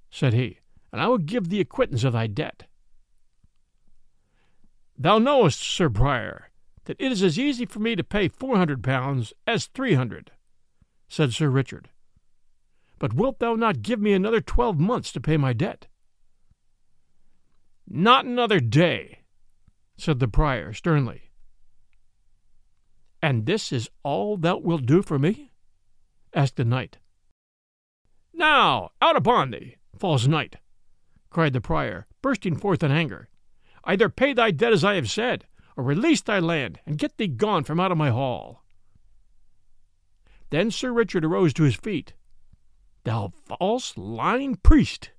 said 0.09 0.33
he, 0.33 0.59
and 0.91 1.01
I 1.01 1.07
will 1.07 1.19
give 1.19 1.50
thee 1.50 1.62
acquittance 1.62 2.03
of 2.03 2.13
thy 2.13 2.27
debt. 2.27 2.63
Thou 4.97 5.19
knowest, 5.19 5.59
Sir 5.59 5.89
Prior, 5.89 6.50
that 6.86 6.98
it 7.00 7.12
is 7.12 7.22
as 7.22 7.38
easy 7.38 7.65
for 7.65 7.80
me 7.80 7.96
to 7.96 8.04
pay 8.04 8.27
four 8.27 8.58
hundred 8.58 8.84
pounds 8.84 9.34
as 9.46 9.68
three 9.68 9.94
hundred, 9.94 10.32
said 11.08 11.34
Sir 11.34 11.50
Richard. 11.50 11.89
But 12.98 13.13
wilt 13.13 13.39
thou 13.39 13.56
not 13.56 13.82
give 13.82 14.00
me 14.00 14.13
another 14.13 14.42
twelve 14.42 14.80
months 14.80 15.12
to 15.12 15.22
pay 15.22 15.38
my 15.38 15.54
debt? 15.54 15.88
Not 17.88 18.25
another 18.25 18.60
day, 18.60 19.20
said 19.98 20.20
the 20.20 20.27
prior 20.27 20.74
sternly. 20.74 21.32
And 23.22 23.46
this 23.46 23.72
is 23.72 23.89
all 24.04 24.38
thou 24.38 24.58
wilt 24.58 24.86
do 24.86 25.01
for 25.01 25.20
me? 25.20 25.51
asked 26.34 26.58
the 26.58 26.65
knight. 26.65 26.98
Now, 28.34 28.92
out 29.01 29.15
upon 29.15 29.51
thee, 29.51 29.77
false 29.98 30.27
knight, 30.27 30.58
cried 31.30 31.54
the 31.54 31.62
prior, 31.62 32.06
bursting 32.22 32.56
forth 32.56 32.84
in 32.84 32.92
anger. 32.92 33.30
Either 33.84 34.10
pay 34.10 34.34
thy 34.34 34.51
debt 34.51 34.74
as 34.74 34.84
I 34.84 34.96
have 34.96 35.10
said, 35.10 35.46
or 35.77 35.84
release 35.84 36.22
thy 36.22 36.39
land, 36.39 36.79
and 36.86 36.98
get 36.98 37.17
thee 37.17 37.27
gone 37.27 37.63
from 37.63 37.79
out 37.79 37.91
of 37.91 37.98
my 37.98 38.10
hall. 38.10 38.63
Then 40.50 40.72
Sir 40.72 40.91
Richard 40.91 41.25
arose 41.25 41.53
to 41.53 41.63
his 41.63 41.75
feet. 41.75 42.13
Thou 43.03 43.34
false, 43.46 43.98
lying 43.98 44.55
priest, 44.55 45.12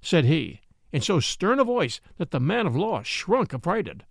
said 0.00 0.24
he, 0.24 0.60
in 0.92 1.00
so 1.00 1.20
stern 1.20 1.58
a 1.58 1.64
voice 1.64 2.00
that 2.18 2.30
the 2.30 2.40
man 2.40 2.66
of 2.66 2.76
law 2.76 3.02
shrunk 3.02 3.52
affrighted. 3.52 4.04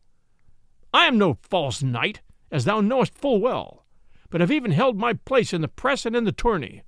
I 0.93 1.05
am 1.05 1.17
no 1.17 1.35
false 1.41 1.81
knight, 1.81 2.21
as 2.51 2.65
thou 2.65 2.81
knowest 2.81 3.13
full 3.13 3.39
well, 3.39 3.85
but 4.29 4.41
have 4.41 4.51
even 4.51 4.71
held 4.71 4.97
my 4.97 5.13
place 5.13 5.53
in 5.53 5.61
the 5.61 5.67
press 5.67 6.05
and 6.05 6.15
in 6.15 6.23
the 6.23 6.31
tourney. 6.31 6.83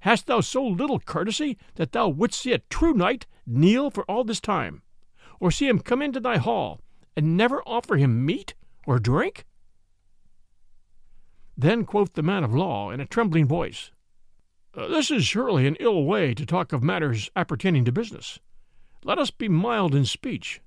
Hast 0.00 0.26
thou 0.26 0.40
so 0.40 0.64
little 0.64 1.00
courtesy 1.00 1.58
that 1.74 1.92
thou 1.92 2.08
wouldst 2.08 2.40
see 2.40 2.52
a 2.52 2.58
true 2.70 2.94
knight 2.94 3.26
kneel 3.46 3.90
for 3.90 4.04
all 4.04 4.24
this 4.24 4.40
time, 4.40 4.82
or 5.40 5.50
see 5.50 5.68
him 5.68 5.78
come 5.78 6.00
into 6.00 6.20
thy 6.20 6.36
hall 6.36 6.80
and 7.16 7.36
never 7.36 7.62
offer 7.66 7.96
him 7.96 8.24
meat 8.24 8.54
or 8.86 8.98
drink? 8.98 9.44
Then 11.56 11.84
quoth 11.84 12.14
the 12.14 12.22
man 12.22 12.44
of 12.44 12.54
law 12.54 12.90
in 12.90 13.00
a 13.00 13.06
trembling 13.06 13.46
voice, 13.46 13.90
uh, 14.74 14.88
This 14.88 15.10
is 15.10 15.26
surely 15.26 15.66
an 15.66 15.76
ill 15.80 16.04
way 16.04 16.32
to 16.34 16.46
talk 16.46 16.72
of 16.72 16.82
matters 16.82 17.30
appertaining 17.36 17.84
to 17.84 17.92
business. 17.92 18.38
Let 19.04 19.18
us 19.18 19.30
be 19.30 19.48
mild 19.48 19.94
in 19.94 20.04
speech. 20.04 20.60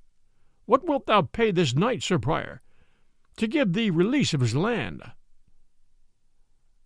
What 0.66 0.86
wilt 0.86 1.08
thou 1.08 1.24
pay 1.24 1.52
this 1.52 1.76
knight, 1.76 2.04
Sir 2.04 2.20
Prior, 2.20 2.62
to 3.38 3.48
give 3.48 3.74
thee 3.74 3.90
release 3.90 4.34
of 4.34 4.42
his 4.42 4.56
land? 4.56 5.02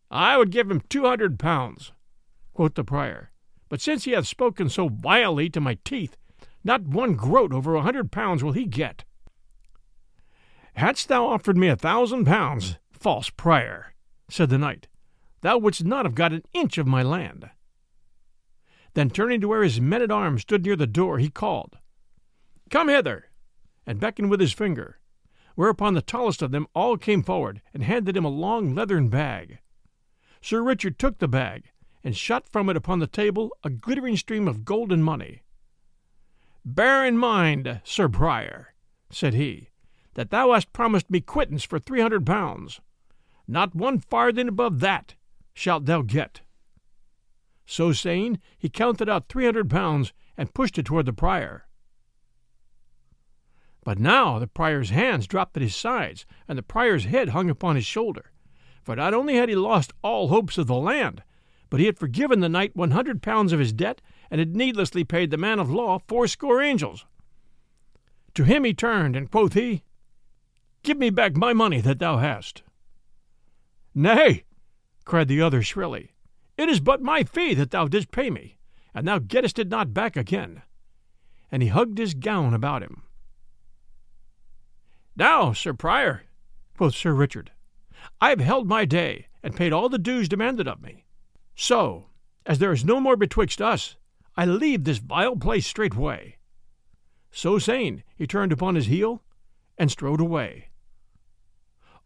I 0.09 0.37
would 0.37 0.51
give 0.51 0.71
him 0.71 0.81
two 0.89 1.05
hundred 1.05 1.37
pounds, 1.37 1.91
quoth 2.53 2.75
the 2.75 2.83
prior, 2.83 3.31
but 3.67 3.81
since 3.81 4.05
he 4.05 4.11
hath 4.11 4.25
spoken 4.25 4.69
so 4.69 4.87
vilely 4.87 5.49
to 5.49 5.59
my 5.59 5.77
teeth, 5.83 6.15
not 6.63 6.83
one 6.83 7.15
groat 7.15 7.51
over 7.51 7.75
a 7.75 7.81
hundred 7.81 8.11
pounds 8.11 8.43
will 8.43 8.53
he 8.53 8.65
get. 8.65 9.03
Hadst 10.77 11.07
thou 11.07 11.25
offered 11.25 11.57
me 11.57 11.69
a 11.69 11.75
thousand 11.75 12.25
pounds, 12.25 12.77
false 12.91 13.31
prior, 13.31 13.95
said 14.29 14.51
the 14.51 14.59
knight, 14.59 14.87
thou 15.41 15.57
wouldst 15.57 15.83
not 15.83 16.05
have 16.05 16.13
got 16.13 16.33
an 16.33 16.43
inch 16.53 16.77
of 16.77 16.85
my 16.85 17.01
land. 17.01 17.49
Then 18.93 19.09
turning 19.09 19.41
to 19.41 19.47
where 19.47 19.63
his 19.63 19.81
men 19.81 20.03
at 20.03 20.11
arms 20.11 20.43
stood 20.43 20.63
near 20.63 20.75
the 20.75 20.85
door, 20.85 21.17
he 21.17 21.31
called, 21.31 21.79
Come 22.69 22.89
hither, 22.89 23.31
and 23.87 23.99
beckoned 23.99 24.29
with 24.29 24.39
his 24.39 24.53
finger, 24.53 24.99
whereupon 25.55 25.95
the 25.95 26.01
tallest 26.03 26.43
of 26.43 26.51
them 26.51 26.67
all 26.75 26.95
came 26.95 27.23
forward 27.23 27.63
and 27.73 27.81
handed 27.81 28.15
him 28.15 28.25
a 28.25 28.29
long 28.29 28.75
leathern 28.75 29.09
bag. 29.09 29.57
Sir 30.41 30.61
Richard 30.61 30.99
took 30.99 31.17
the 31.17 31.27
bag, 31.27 31.71
and 32.03 32.15
shot 32.15 32.47
from 32.47 32.69
it 32.69 32.77
upon 32.77 32.99
the 32.99 33.07
table 33.07 33.49
a 33.63 33.71
glittering 33.71 34.15
stream 34.15 34.47
of 34.47 34.63
golden 34.63 35.01
money. 35.01 35.41
Bear 36.63 37.03
in 37.03 37.17
mind, 37.17 37.81
Sir 37.83 38.07
Prior, 38.07 38.75
said 39.09 39.33
he, 39.33 39.66
that 40.17 40.31
thou 40.31 40.51
hast 40.51 40.73
promised 40.73 41.11
me 41.11 41.21
quittance 41.21 41.63
for 41.63 41.77
three 41.77 42.01
hundred 42.01 42.25
pounds. 42.25 42.81
Not 43.47 43.75
one 43.75 43.99
farthing 43.99 44.47
above 44.47 44.79
that 44.79 45.13
shalt 45.53 45.85
thou 45.85 46.01
get. 46.01 46.41
So 47.67 47.93
saying, 47.93 48.39
he 48.57 48.67
counted 48.67 49.07
out 49.07 49.29
three 49.29 49.45
hundred 49.45 49.69
pounds 49.69 50.13
and 50.35 50.53
pushed 50.55 50.79
it 50.79 50.87
toward 50.87 51.05
the 51.05 51.13
prior. 51.13 51.67
But 53.83 53.99
now 53.99 54.39
the 54.39 54.47
prior's 54.47 54.89
hands 54.89 55.27
dropped 55.27 55.55
at 55.55 55.61
his 55.61 55.75
sides, 55.75 56.25
and 56.47 56.57
the 56.57 56.63
prior's 56.63 57.05
head 57.05 57.29
hung 57.29 57.47
upon 57.47 57.75
his 57.75 57.85
shoulder. 57.85 58.31
For 58.81 58.95
not 58.95 59.13
only 59.13 59.35
had 59.35 59.49
he 59.49 59.55
lost 59.55 59.93
all 60.01 60.29
hopes 60.29 60.57
of 60.57 60.65
the 60.65 60.75
land, 60.75 61.21
but 61.69 61.79
he 61.79 61.85
had 61.85 61.99
forgiven 61.99 62.39
the 62.39 62.49
knight 62.49 62.75
one 62.75 62.91
hundred 62.91 63.21
pounds 63.21 63.53
of 63.53 63.59
his 63.59 63.71
debt, 63.71 64.01
and 64.31 64.39
had 64.39 64.55
needlessly 64.55 65.03
paid 65.03 65.29
the 65.29 65.37
man 65.37 65.59
of 65.59 65.69
law 65.69 65.99
fourscore 66.07 66.59
angels. 66.59 67.05
To 68.33 68.45
him 68.45 68.63
he 68.63 68.73
turned, 68.73 69.15
and 69.15 69.29
quoth 69.29 69.53
he, 69.53 69.83
Give 70.87 70.97
me 70.97 71.09
back 71.09 71.35
my 71.35 71.51
money 71.51 71.81
that 71.81 71.99
thou 71.99 72.15
hast. 72.15 72.63
Nay, 73.93 74.45
cried 75.03 75.27
the 75.27 75.41
other 75.41 75.61
shrilly, 75.61 76.13
it 76.55 76.69
is 76.69 76.79
but 76.79 77.01
my 77.01 77.25
fee 77.25 77.53
that 77.55 77.71
thou 77.71 77.89
didst 77.89 78.09
pay 78.09 78.29
me, 78.29 78.57
and 78.93 79.05
thou 79.05 79.19
gettest 79.19 79.59
it 79.59 79.67
not 79.67 79.93
back 79.93 80.15
again. 80.15 80.61
And 81.51 81.61
he 81.61 81.67
hugged 81.67 81.97
his 81.97 82.13
gown 82.13 82.53
about 82.53 82.83
him. 82.83 83.03
Now, 85.13 85.51
Sir 85.51 85.73
Prior, 85.73 86.23
quoth 86.77 86.95
Sir 86.95 87.11
Richard, 87.11 87.51
I 88.21 88.29
have 88.29 88.39
held 88.39 88.69
my 88.69 88.85
day, 88.85 89.27
and 89.43 89.57
paid 89.57 89.73
all 89.73 89.89
the 89.89 89.99
dues 89.99 90.29
demanded 90.29 90.69
of 90.69 90.81
me. 90.81 91.03
So, 91.53 92.05
as 92.45 92.59
there 92.59 92.71
is 92.71 92.85
no 92.85 93.01
more 93.01 93.17
betwixt 93.17 93.61
us, 93.61 93.97
I 94.37 94.45
leave 94.45 94.85
this 94.85 94.99
vile 94.99 95.35
place 95.35 95.67
straightway. 95.67 96.37
So 97.29 97.59
saying, 97.59 98.03
he 98.15 98.25
turned 98.25 98.53
upon 98.53 98.75
his 98.75 98.85
heel 98.85 99.21
and 99.77 99.91
strode 99.91 100.21
away. 100.21 100.66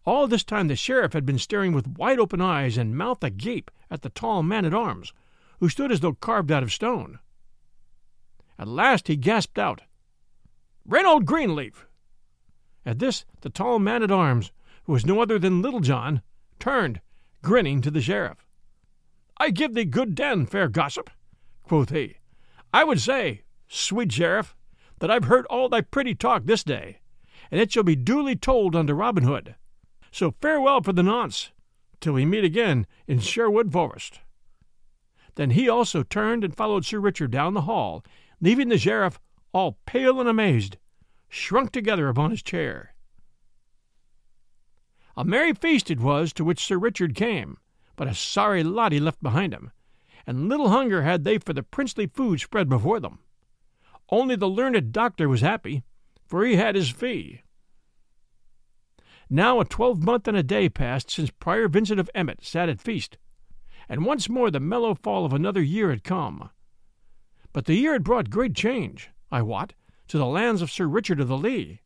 All 0.04 0.28
this 0.28 0.44
time 0.44 0.68
the 0.68 0.76
sheriff 0.76 1.14
had 1.14 1.26
been 1.26 1.38
staring 1.38 1.74
with 1.74 1.88
wide 1.88 2.20
open 2.20 2.42
eyes 2.42 2.78
and 2.78 2.98
mouth 2.98 3.24
agape 3.24 3.70
at 3.90 4.02
the 4.02 4.10
tall 4.10 4.42
man 4.42 4.66
at 4.66 4.74
arms, 4.74 5.14
who 5.60 5.70
stood 5.70 5.92
as 5.92 6.00
though 6.00 6.14
carved 6.14 6.52
out 6.52 6.64
of 6.64 6.74
stone. 6.74 7.20
At 8.58 8.68
last 8.68 9.08
he 9.08 9.16
gasped 9.16 9.60
out, 9.60 9.82
Reynold 10.86 11.26
Greenleaf! 11.26 11.86
At 12.84 12.98
this 12.98 13.26
the 13.42 13.52
tall 13.52 13.78
man 13.78 14.02
at 14.02 14.10
arms, 14.10 14.52
who 14.86 14.94
was 14.94 15.06
no 15.06 15.22
other 15.22 15.38
than 15.38 15.62
Little 15.62 15.80
John, 15.82 16.24
turned, 16.60 17.00
grinning, 17.44 17.82
to 17.82 17.92
the 17.92 18.02
sheriff. 18.02 18.46
I 19.38 19.52
give 19.52 19.76
thee 19.76 19.86
good 19.86 20.16
den, 20.16 20.48
fair 20.48 20.68
gossip, 20.68 21.12
quoth 21.64 21.90
he. 21.90 22.18
I 22.74 22.84
would 22.84 23.00
say, 23.00 23.44
sweet 23.68 24.12
sheriff, 24.12 24.56
that 25.00 25.12
I've 25.12 25.26
heard 25.26 25.46
all 25.48 25.70
thy 25.70 25.82
pretty 25.82 26.16
talk 26.16 26.46
this 26.46 26.64
day, 26.64 27.02
and 27.52 27.60
it 27.60 27.72
shall 27.72 27.84
be 27.84 27.96
duly 27.96 28.36
told 28.36 28.76
unto 28.76 28.94
Robin 28.94 29.24
Hood. 29.24 29.56
So 30.12 30.36
farewell 30.42 30.82
for 30.82 30.94
the 30.94 31.04
nonce, 31.04 31.52
till 32.02 32.14
we 32.14 32.26
meet 32.26 32.44
again 32.44 32.86
in 33.08 33.20
Sherwood 33.20 33.72
Forest. 33.72 34.20
Then 35.36 35.52
he 35.52 35.70
also 35.70 36.04
turned 36.04 36.44
and 36.44 36.56
followed 36.56 36.86
Sir 36.86 37.00
Richard 37.00 37.32
down 37.32 37.54
the 37.54 37.62
hall, 37.62 38.04
leaving 38.42 38.70
the 38.70 38.78
sheriff, 38.78 39.20
all 39.54 39.80
pale 39.86 40.20
and 40.20 40.28
amazed, 40.28 40.78
shrunk 41.30 41.72
together 41.72 42.10
upon 42.10 42.32
his 42.32 42.44
chair. 42.44 42.94
A 45.16 45.24
merry 45.24 45.54
feast 45.54 45.90
it 45.90 46.00
was 46.00 46.34
to 46.34 46.44
which 46.44 46.64
Sir 46.64 46.78
Richard 46.78 47.16
came, 47.16 47.58
but 47.96 48.08
a 48.08 48.16
sorry 48.16 48.64
lot 48.64 48.92
he 48.92 49.00
left 49.00 49.24
behind 49.24 49.54
him, 49.54 49.72
and 50.28 50.50
little 50.50 50.70
hunger 50.70 51.04
had 51.04 51.24
they 51.24 51.38
for 51.38 51.54
the 51.54 51.64
princely 51.64 52.08
food 52.08 52.42
spread 52.42 52.68
before 52.68 53.00
them. 53.00 53.20
Only 54.10 54.36
the 54.36 54.50
learned 54.50 54.92
doctor 54.92 55.30
was 55.30 55.42
happy, 55.42 55.84
for 56.28 56.46
he 56.46 56.58
had 56.58 56.76
his 56.76 56.90
fee. 56.90 57.42
Now 59.34 59.62
a 59.62 59.66
twelvemonth 59.66 60.28
and 60.28 60.36
a 60.36 60.44
day 60.44 60.68
passed 60.68 61.10
since 61.10 61.32
Prior 61.32 61.70
Vincent 61.70 62.02
of 62.02 62.10
Emmet 62.14 62.44
sat 62.44 62.68
at 62.68 62.82
feast, 62.82 63.18
and 63.88 64.04
once 64.04 64.28
more 64.28 64.52
the 64.52 64.60
mellow 64.60 64.94
fall 64.94 65.24
of 65.24 65.32
another 65.32 65.62
year 65.62 65.90
had 65.90 66.04
come. 66.04 66.50
But 67.54 67.64
the 67.64 67.76
year 67.76 67.94
had 67.94 68.04
brought 68.04 68.30
great 68.30 68.54
change, 68.54 69.10
I 69.32 69.42
wot, 69.42 69.74
to 70.10 70.18
the 70.18 70.26
lands 70.26 70.62
of 70.62 70.70
Sir 70.70 70.86
Richard 70.86 71.22
of 71.22 71.30
the 71.30 71.38
Lea. 71.38 71.80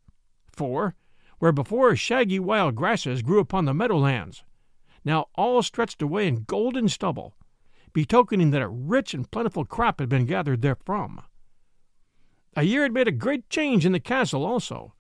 For, 0.48 0.96
where 1.38 1.52
before 1.52 1.96
shaggy 1.96 2.40
wild 2.40 2.74
grasses 2.74 3.22
grew 3.22 3.40
upon 3.40 3.66
the 3.66 3.76
meadowlands, 3.76 4.44
now 5.04 5.28
all 5.36 5.62
stretched 5.62 6.02
away 6.02 6.28
in 6.28 6.46
golden 6.46 6.90
stubble, 6.90 7.36
betokening 7.94 8.50
that 8.50 8.64
a 8.64 8.68
rich 8.68 9.14
and 9.14 9.30
plentiful 9.30 9.66
crop 9.66 10.00
had 10.00 10.10
been 10.10 10.26
gathered 10.26 10.64
therefrom. 10.64 11.22
A 12.56 12.64
year 12.64 12.82
had 12.82 12.94
made 12.94 13.08
a 13.08 13.12
great 13.12 13.52
change 13.52 13.86
in 13.86 13.92
the 13.92 14.00
castle 14.00 14.44
also, 14.44 14.95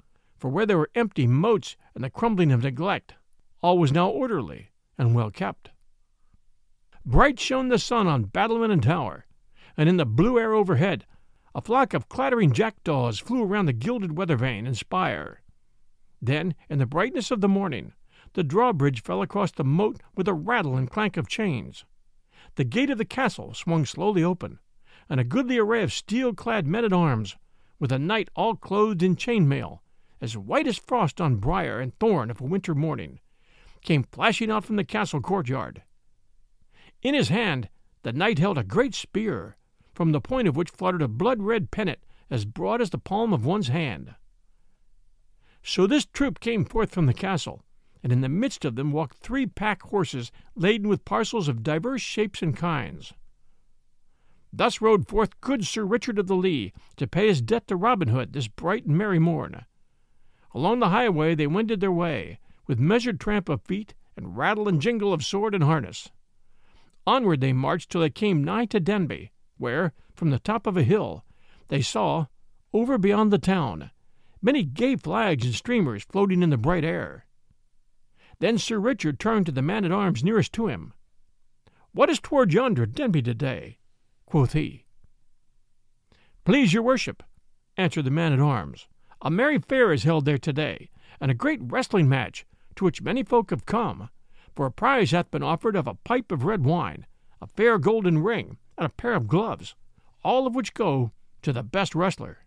for 0.46 0.50
where 0.50 0.68
there 0.68 0.78
were 0.78 0.92
empty 0.94 1.26
moats 1.26 1.76
and 1.96 2.04
the 2.04 2.10
crumbling 2.12 2.52
of 2.52 2.62
neglect, 2.62 3.16
all 3.64 3.80
was 3.80 3.92
now 3.92 4.08
orderly 4.08 4.70
and 4.96 5.16
well 5.16 5.32
kept. 5.32 5.72
Bright 7.04 7.40
shone 7.40 7.70
the 7.70 7.80
sun 7.80 8.06
on 8.06 8.26
battlement 8.26 8.72
and 8.72 8.84
tower, 8.84 9.26
and 9.76 9.90
in 9.90 9.98
the 9.98 10.06
blue 10.06 10.38
air 10.38 10.54
overhead 10.54 11.08
a 11.56 11.62
flock 11.62 11.96
of 11.96 12.10
clattering 12.10 12.52
jackdaws 12.52 13.18
flew 13.18 13.42
around 13.42 13.66
the 13.66 13.74
gilded 13.74 14.20
weather 14.20 14.36
vane 14.36 14.68
and 14.68 14.78
spire. 14.78 15.42
Then, 16.22 16.54
in 16.70 16.78
the 16.78 16.86
brightness 16.86 17.32
of 17.32 17.42
the 17.42 17.50
morning, 17.50 17.94
the 18.34 18.44
drawbridge 18.44 19.02
fell 19.02 19.24
across 19.24 19.52
the 19.52 19.64
moat 19.64 20.04
with 20.14 20.28
a 20.28 20.36
rattle 20.36 20.78
and 20.78 20.92
clank 20.92 21.18
of 21.18 21.28
chains. 21.28 21.86
The 22.54 22.66
gate 22.66 22.92
of 22.92 23.00
the 23.00 23.04
castle 23.04 23.56
swung 23.56 23.84
slowly 23.88 24.24
open, 24.24 24.60
and 25.10 25.20
a 25.20 25.24
goodly 25.24 25.58
array 25.58 25.82
of 25.82 25.92
steel 25.92 26.36
clad 26.36 26.68
men 26.68 26.86
at 26.86 26.94
arms, 26.94 27.36
with 27.80 27.92
a 27.92 27.98
knight 27.98 28.30
all 28.36 28.56
clothed 28.56 29.02
in 29.02 29.16
chain 29.16 29.48
mail, 29.48 29.82
as 30.22 30.38
white 30.38 30.68
as 30.68 30.78
frost 30.78 31.20
on 31.20 31.36
briar 31.38 31.80
and 31.80 31.98
thorn 32.00 32.32
of 32.32 32.42
a 32.42 32.46
winter 32.46 32.74
morning, 32.74 33.20
came 33.82 34.04
flashing 34.04 34.50
out 34.50 34.66
from 34.66 34.76
the 34.76 34.84
castle 34.84 35.22
courtyard. 35.22 35.84
In 37.02 37.14
his 37.14 37.30
hand 37.30 37.70
the 38.04 38.14
knight 38.14 38.40
held 38.40 38.58
a 38.58 38.64
great 38.64 38.94
spear, 38.94 39.58
from 39.94 40.12
the 40.12 40.22
point 40.22 40.48
of 40.48 40.56
which 40.56 40.70
fluttered 40.70 41.02
a 41.02 41.08
blood 41.08 41.42
red 41.42 41.72
pennant 41.72 42.00
as 42.30 42.46
broad 42.46 42.82
as 42.82 42.90
the 42.90 42.98
palm 42.98 43.34
of 43.34 43.46
one's 43.46 43.68
hand. 43.68 44.16
So 45.64 45.88
this 45.88 46.06
troop 46.06 46.40
came 46.40 46.66
forth 46.66 46.92
from 46.92 47.08
the 47.08 47.14
castle, 47.14 47.64
and 48.04 48.12
in 48.12 48.22
the 48.22 48.30
midst 48.30 48.66
of 48.66 48.76
them 48.76 48.92
walked 48.92 49.18
three 49.18 49.48
pack 49.48 49.82
horses 49.82 50.32
laden 50.56 50.88
with 50.88 51.06
parcels 51.06 51.48
of 51.48 51.64
divers 51.64 52.02
shapes 52.02 52.44
and 52.44 52.56
kinds. 52.56 53.14
Thus 54.54 54.80
rode 54.80 55.08
forth 55.08 55.42
good 55.42 55.66
Sir 55.66 55.84
Richard 55.84 56.20
of 56.20 56.28
the 56.28 56.36
Lea 56.36 56.72
to 56.98 57.08
pay 57.08 57.28
his 57.28 57.42
debt 57.42 57.68
to 57.68 57.76
Robin 57.76 58.10
Hood 58.10 58.34
this 58.34 58.48
bright 58.48 58.86
and 58.86 58.98
merry 58.98 59.20
morn. 59.20 59.66
Along 60.56 60.80
the 60.80 60.90
highway 60.90 61.36
they 61.36 61.48
wended 61.48 61.82
their 61.82 61.92
way, 61.92 62.40
with 62.66 62.80
measured 62.80 63.20
tramp 63.20 63.50
of 63.50 63.62
feet 63.64 63.94
and 64.16 64.38
rattle 64.38 64.70
and 64.70 64.82
jingle 64.82 65.12
of 65.12 65.26
sword 65.26 65.54
and 65.54 65.66
harness. 65.66 66.12
Onward 67.06 67.42
they 67.42 67.52
marched 67.52 67.90
till 67.92 68.00
they 68.00 68.10
came 68.10 68.42
nigh 68.42 68.64
to 68.68 68.80
Denby, 68.80 69.34
where, 69.58 69.92
from 70.14 70.30
the 70.30 70.40
top 70.40 70.66
of 70.66 70.78
a 70.78 70.84
hill, 70.84 71.26
they 71.68 71.82
saw, 71.82 72.28
over 72.72 72.98
beyond 72.98 73.34
the 73.34 73.38
town, 73.38 73.92
many 74.42 74.64
gay 74.64 74.96
flags 74.96 75.44
and 75.44 75.54
streamers 75.54 76.06
floating 76.06 76.42
in 76.42 76.52
the 76.52 76.58
bright 76.58 76.86
air. 76.86 77.26
Then 78.40 78.58
Sir 78.58 78.80
Richard 78.80 79.20
turned 79.20 79.48
to 79.48 79.52
the 79.52 79.62
man 79.62 79.84
at 79.84 79.92
arms 79.92 80.24
nearest 80.24 80.54
to 80.54 80.68
him. 80.68 80.94
What 81.92 82.10
is 82.10 82.22
toward 82.22 82.54
yonder 82.54 82.86
Denby 82.86 83.24
today? 83.24 83.80
quoth 84.26 84.54
he. 84.54 84.86
Please 86.46 86.72
your 86.72 86.84
worship, 86.84 87.24
answered 87.76 88.06
the 88.06 88.10
man 88.10 88.32
at 88.32 88.40
arms, 88.40 88.88
a 89.26 89.32
merry 89.32 89.58
fair 89.58 89.92
is 89.92 90.04
held 90.04 90.24
there 90.24 90.38
today, 90.38 90.88
and 91.20 91.32
a 91.32 91.34
great 91.34 91.60
wrestling 91.64 92.08
match, 92.08 92.46
to 92.76 92.86
which 92.86 93.02
many 93.02 93.24
folk 93.24 93.50
have 93.50 93.66
come, 93.66 94.08
for 94.56 94.68
a 94.68 94.72
prize 94.72 95.10
hath 95.10 95.32
been 95.32 95.42
offered 95.42 95.76
of 95.76 95.88
a 95.88 95.96
pipe 95.96 96.32
of 96.32 96.44
red 96.44 96.64
wine, 96.64 97.08
a 97.42 97.48
fair 97.48 97.80
golden 97.80 98.20
ring, 98.20 98.58
and 98.78 98.86
a 98.86 98.90
pair 98.90 99.16
of 99.16 99.28
gloves, 99.28 99.74
all 100.24 100.46
of 100.46 100.54
which 100.54 100.76
go 100.76 101.12
to 101.42 101.52
the 101.52 101.64
best 101.64 101.96
wrestler. 101.96 102.46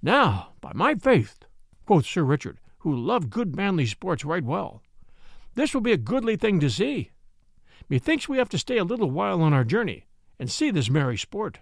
Now, 0.00 0.52
by 0.60 0.70
my 0.74 0.94
faith, 0.94 1.40
quoth 1.84 2.06
Sir 2.06 2.22
Richard, 2.22 2.60
who 2.78 2.94
loved 2.94 3.28
good 3.28 3.56
manly 3.56 3.86
sports 3.86 4.24
right 4.24 4.44
well, 4.44 4.80
this 5.56 5.74
will 5.74 5.80
be 5.80 5.92
a 5.92 5.96
goodly 5.96 6.36
thing 6.36 6.60
to 6.60 6.70
see. 6.70 7.10
Methinks 7.88 8.28
we 8.28 8.38
have 8.38 8.48
to 8.50 8.58
stay 8.58 8.78
a 8.78 8.84
little 8.84 9.10
while 9.10 9.42
on 9.42 9.52
our 9.52 9.64
journey, 9.64 10.06
and 10.38 10.48
see 10.48 10.70
this 10.70 10.88
merry 10.88 11.18
sport. 11.18 11.58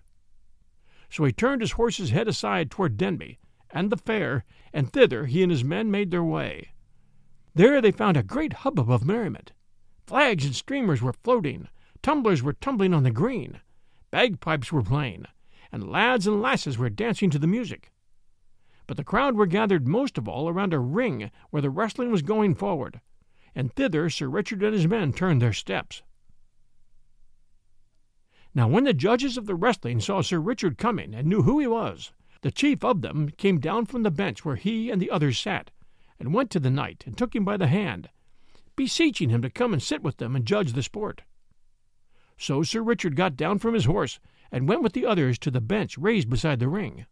So 1.09 1.24
he 1.24 1.32
turned 1.32 1.62
his 1.62 1.72
horse's 1.72 2.11
head 2.11 2.28
aside 2.28 2.70
toward 2.70 2.98
Denby 2.98 3.38
and 3.70 3.90
the 3.90 3.96
fair, 3.96 4.44
and 4.72 4.92
thither 4.92 5.26
he 5.26 5.42
and 5.42 5.50
his 5.50 5.64
men 5.64 5.90
made 5.90 6.11
their 6.11 6.24
way. 6.24 6.72
There 7.55 7.81
they 7.81 7.90
found 7.90 8.16
a 8.16 8.22
great 8.22 8.52
hubbub 8.52 8.90
of 8.90 9.05
merriment. 9.05 9.52
Flags 10.07 10.44
and 10.44 10.55
streamers 10.55 11.02
were 11.02 11.12
floating, 11.12 11.68
tumblers 12.02 12.42
were 12.42 12.52
tumbling 12.52 12.94
on 12.94 13.02
the 13.02 13.11
green, 13.11 13.61
bagpipes 14.11 14.70
were 14.70 14.83
playing, 14.83 15.24
and 15.72 15.90
lads 15.90 16.26
and 16.26 16.40
lasses 16.40 16.79
were 16.79 16.90
dancing 16.90 17.31
to 17.31 17.38
the 17.38 17.46
music. 17.46 17.90
But 18.87 18.96
the 18.96 19.05
crowd 19.05 19.35
were 19.35 19.46
gathered 19.46 19.88
most 19.88 20.16
of 20.16 20.29
all 20.29 20.48
around 20.48 20.72
a 20.72 20.79
ring 20.79 21.31
where 21.50 21.62
the 21.62 21.70
wrestling 21.70 22.12
was 22.12 22.22
going 22.22 22.55
forward, 22.55 23.00
and 23.55 23.72
thither 23.72 24.09
Sir 24.09 24.29
Richard 24.29 24.62
and 24.62 24.74
his 24.74 24.87
men 24.87 25.12
turned 25.12 25.42
their 25.42 25.52
steps. 25.52 26.02
Now 28.55 28.68
when 28.68 28.85
the 28.85 28.94
judges 28.94 29.37
of 29.37 29.46
the 29.46 29.55
wrestling 29.55 30.00
saw 30.00 30.22
Sir 30.22 30.38
Richard 30.38 30.79
coming 30.79 31.14
and 31.14 31.26
knew 31.26 31.42
who 31.42 31.59
he 31.59 31.66
was, 31.66 32.12
the 32.46 32.52
chief 32.52 32.85
of 32.85 33.02
them 33.02 33.28
came 33.38 33.59
down 33.59 33.85
from 33.85 34.04
the 34.04 34.11
bench 34.12 34.44
where 34.44 34.54
he 34.54 34.88
and 34.88 35.02
the 35.02 35.11
others 35.11 35.37
sat, 35.37 35.72
and 36.16 36.32
went 36.32 36.48
to 36.48 36.61
the 36.61 36.70
knight 36.70 37.02
and 37.04 37.18
took 37.18 37.35
him 37.35 37.44
by 37.44 37.56
the 37.56 37.66
hand, 37.66 38.09
beseeching 38.76 39.30
him 39.30 39.42
to 39.42 39.50
come 39.50 39.72
and 39.72 39.82
sit 39.82 40.00
with 40.00 40.18
them 40.18 40.37
and 40.37 40.46
judge 40.46 40.72
the 40.72 40.82
sport. 40.85 41.22
So 42.38 42.62
Sir 42.62 42.82
Richard 42.82 43.16
got 43.16 43.35
down 43.35 43.59
from 43.59 43.74
his 43.74 43.87
horse 43.87 44.20
and 44.52 44.68
went 44.68 44.80
with 44.80 44.92
the 44.92 45.04
others 45.04 45.40
to 45.40 45.50
the 45.50 45.61
bench 45.61 45.98
raised 45.98 46.30
beside 46.30 46.61
the 46.61 46.68
ring. 46.68 47.06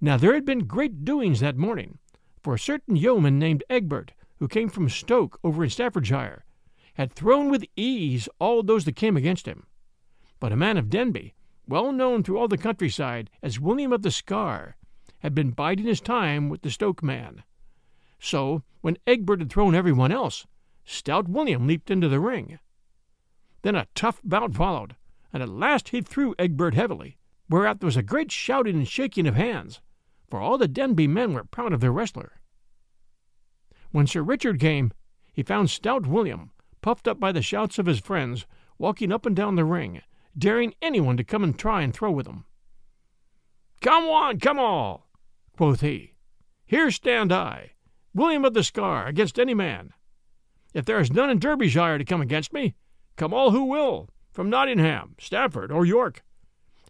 Now 0.00 0.16
there 0.16 0.32
had 0.32 0.46
been 0.46 0.60
great 0.60 1.04
doings 1.04 1.40
that 1.40 1.58
morning, 1.58 1.98
for 2.42 2.54
a 2.54 2.58
certain 2.58 2.96
yeoman 2.96 3.38
named 3.38 3.62
Egbert, 3.68 4.12
who 4.38 4.48
came 4.48 4.70
from 4.70 4.88
Stoke 4.88 5.38
over 5.44 5.64
in 5.64 5.68
Staffordshire, 5.68 6.46
had 6.94 7.12
thrown 7.12 7.50
with 7.50 7.66
ease 7.76 8.26
all 8.38 8.62
those 8.62 8.86
that 8.86 8.96
came 8.96 9.18
against 9.18 9.44
him. 9.44 9.66
But 10.40 10.50
a 10.50 10.56
man 10.56 10.78
of 10.78 10.88
Denby, 10.88 11.34
well 11.66 11.92
known 11.92 12.22
through 12.22 12.38
all 12.38 12.48
the 12.48 12.58
countryside 12.58 13.30
as 13.42 13.60
William 13.60 13.92
of 13.92 14.02
the 14.02 14.10
Scar, 14.10 14.76
had 15.20 15.34
been 15.34 15.50
biding 15.50 15.86
his 15.86 16.00
time 16.00 16.48
with 16.48 16.62
the 16.62 16.70
Stoke 16.70 17.02
man, 17.02 17.44
So, 18.18 18.62
when 18.82 18.98
Egbert 19.06 19.40
had 19.40 19.50
thrown 19.50 19.74
everyone 19.74 20.12
else, 20.12 20.46
stout 20.84 21.28
William 21.28 21.66
leaped 21.66 21.90
into 21.90 22.08
the 22.08 22.20
ring. 22.20 22.58
Then 23.62 23.74
a 23.74 23.86
tough 23.94 24.20
bout 24.22 24.54
followed, 24.54 24.96
and 25.32 25.42
at 25.42 25.48
last 25.48 25.88
he 25.88 26.02
threw 26.02 26.34
Egbert 26.38 26.74
heavily, 26.74 27.16
whereat 27.48 27.80
there 27.80 27.86
was 27.86 27.96
a 27.96 28.02
great 28.02 28.30
shouting 28.30 28.76
and 28.76 28.88
shaking 28.88 29.26
of 29.26 29.34
hands, 29.34 29.80
for 30.28 30.40
all 30.40 30.58
the 30.58 30.68
Denby 30.68 31.06
men 31.06 31.32
were 31.32 31.44
proud 31.44 31.72
of 31.72 31.80
their 31.80 31.92
wrestler. 31.92 32.40
When 33.90 34.06
Sir 34.06 34.22
Richard 34.22 34.60
came, 34.60 34.92
he 35.32 35.42
found 35.42 35.70
stout 35.70 36.06
William, 36.06 36.50
puffed 36.82 37.08
up 37.08 37.18
by 37.18 37.32
the 37.32 37.40
shouts 37.40 37.78
of 37.78 37.86
his 37.86 38.00
friends, 38.00 38.46
walking 38.76 39.10
up 39.10 39.24
and 39.24 39.34
down 39.34 39.54
the 39.54 39.64
ring, 39.64 40.02
daring 40.36 40.74
anyone 40.82 41.16
to 41.16 41.24
come 41.24 41.44
and 41.44 41.58
try 41.58 41.82
and 41.82 41.94
throw 41.94 42.10
with 42.10 42.26
him. 42.26 42.44
Come 43.80 44.04
on, 44.04 44.40
come 44.40 44.58
all, 44.58 45.08
quoth 45.56 45.80
he. 45.80 46.14
Here 46.66 46.90
stand 46.90 47.32
I, 47.32 47.72
William 48.14 48.44
of 48.44 48.54
the 48.54 48.64
Scar, 48.64 49.06
against 49.06 49.38
any 49.38 49.54
man. 49.54 49.92
If 50.72 50.84
there 50.84 50.98
is 50.98 51.12
none 51.12 51.30
in 51.30 51.38
Derbyshire 51.38 51.98
to 51.98 52.04
come 52.04 52.20
against 52.20 52.52
me, 52.52 52.74
come 53.16 53.34
all 53.34 53.50
who 53.50 53.64
will, 53.64 54.08
from 54.32 54.50
Nottingham, 54.50 55.14
Stafford, 55.18 55.70
or 55.70 55.86
York. 55.86 56.24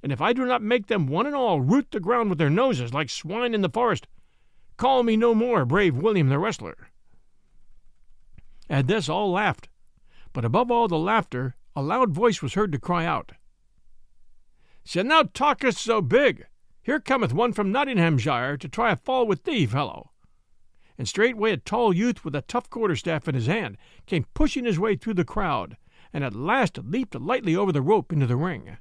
And 0.02 0.12
if 0.12 0.20
I 0.20 0.32
do 0.32 0.44
not 0.44 0.62
make 0.62 0.86
them 0.86 1.06
one 1.06 1.26
and 1.26 1.34
all 1.34 1.60
root 1.60 1.90
the 1.90 2.00
ground 2.00 2.28
with 2.30 2.38
their 2.38 2.50
noses 2.50 2.94
like 2.94 3.10
swine 3.10 3.54
in 3.54 3.62
the 3.62 3.68
forest, 3.68 4.06
call 4.76 5.02
me 5.02 5.16
no 5.16 5.34
more 5.34 5.64
brave 5.64 5.96
William 5.96 6.28
the 6.28 6.38
wrestler. 6.38 6.88
At 8.70 8.86
this 8.86 9.08
all 9.08 9.32
laughed, 9.32 9.68
but 10.32 10.44
above 10.44 10.70
all 10.70 10.88
the 10.88 10.98
laughter 10.98 11.56
a 11.76 11.82
loud 11.82 12.10
voice 12.12 12.42
was 12.42 12.54
heard 12.54 12.72
to 12.72 12.78
cry 12.78 13.04
out, 13.04 13.32
Sin 14.84 15.08
thou 15.08 15.22
talkest 15.22 15.78
so 15.78 16.02
big, 16.02 16.46
here 16.82 17.00
cometh 17.00 17.32
one 17.32 17.54
from 17.54 17.72
Nottinghamshire 17.72 18.58
to 18.58 18.68
try 18.68 18.92
a 18.92 18.96
fall 18.96 19.26
with 19.26 19.44
thee, 19.44 19.64
fellow. 19.64 20.10
And 20.98 21.08
straightway 21.08 21.52
a 21.52 21.56
tall 21.56 21.92
youth 21.92 22.24
with 22.24 22.34
a 22.34 22.42
tough 22.42 22.68
quarterstaff 22.68 23.26
in 23.26 23.34
his 23.34 23.46
hand 23.46 23.78
came 24.04 24.26
pushing 24.34 24.66
his 24.66 24.78
way 24.78 24.94
through 24.94 25.14
the 25.14 25.24
crowd, 25.24 25.78
and 26.12 26.22
at 26.22 26.34
last 26.34 26.78
leaped 26.78 27.14
lightly 27.14 27.56
over 27.56 27.72
the 27.72 27.80
rope 27.80 28.12
into 28.12 28.26
the 28.26 28.36
ring. 28.36 28.76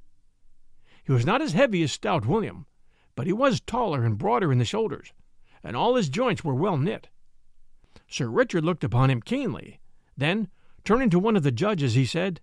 He 1.05 1.13
was 1.13 1.25
not 1.25 1.41
as 1.41 1.53
heavy 1.53 1.81
as 1.83 1.93
stout 1.93 2.25
William, 2.25 2.65
but 3.15 3.25
he 3.25 3.33
was 3.33 3.61
taller 3.61 4.03
and 4.03 4.17
broader 4.17 4.51
in 4.51 4.57
the 4.57 4.65
shoulders, 4.65 5.13
and 5.63 5.77
all 5.77 5.95
his 5.95 6.09
joints 6.09 6.43
were 6.43 6.53
well 6.53 6.77
knit. 6.77 7.07
Sir 8.07 8.27
Richard 8.27 8.65
looked 8.65 8.83
upon 8.83 9.09
him 9.09 9.21
keenly. 9.21 9.79
Then, 10.17 10.49
turning 10.83 11.09
to 11.11 11.19
one 11.19 11.37
of 11.37 11.43
the 11.43 11.51
judges, 11.51 11.93
he 11.93 12.05
said, 12.05 12.41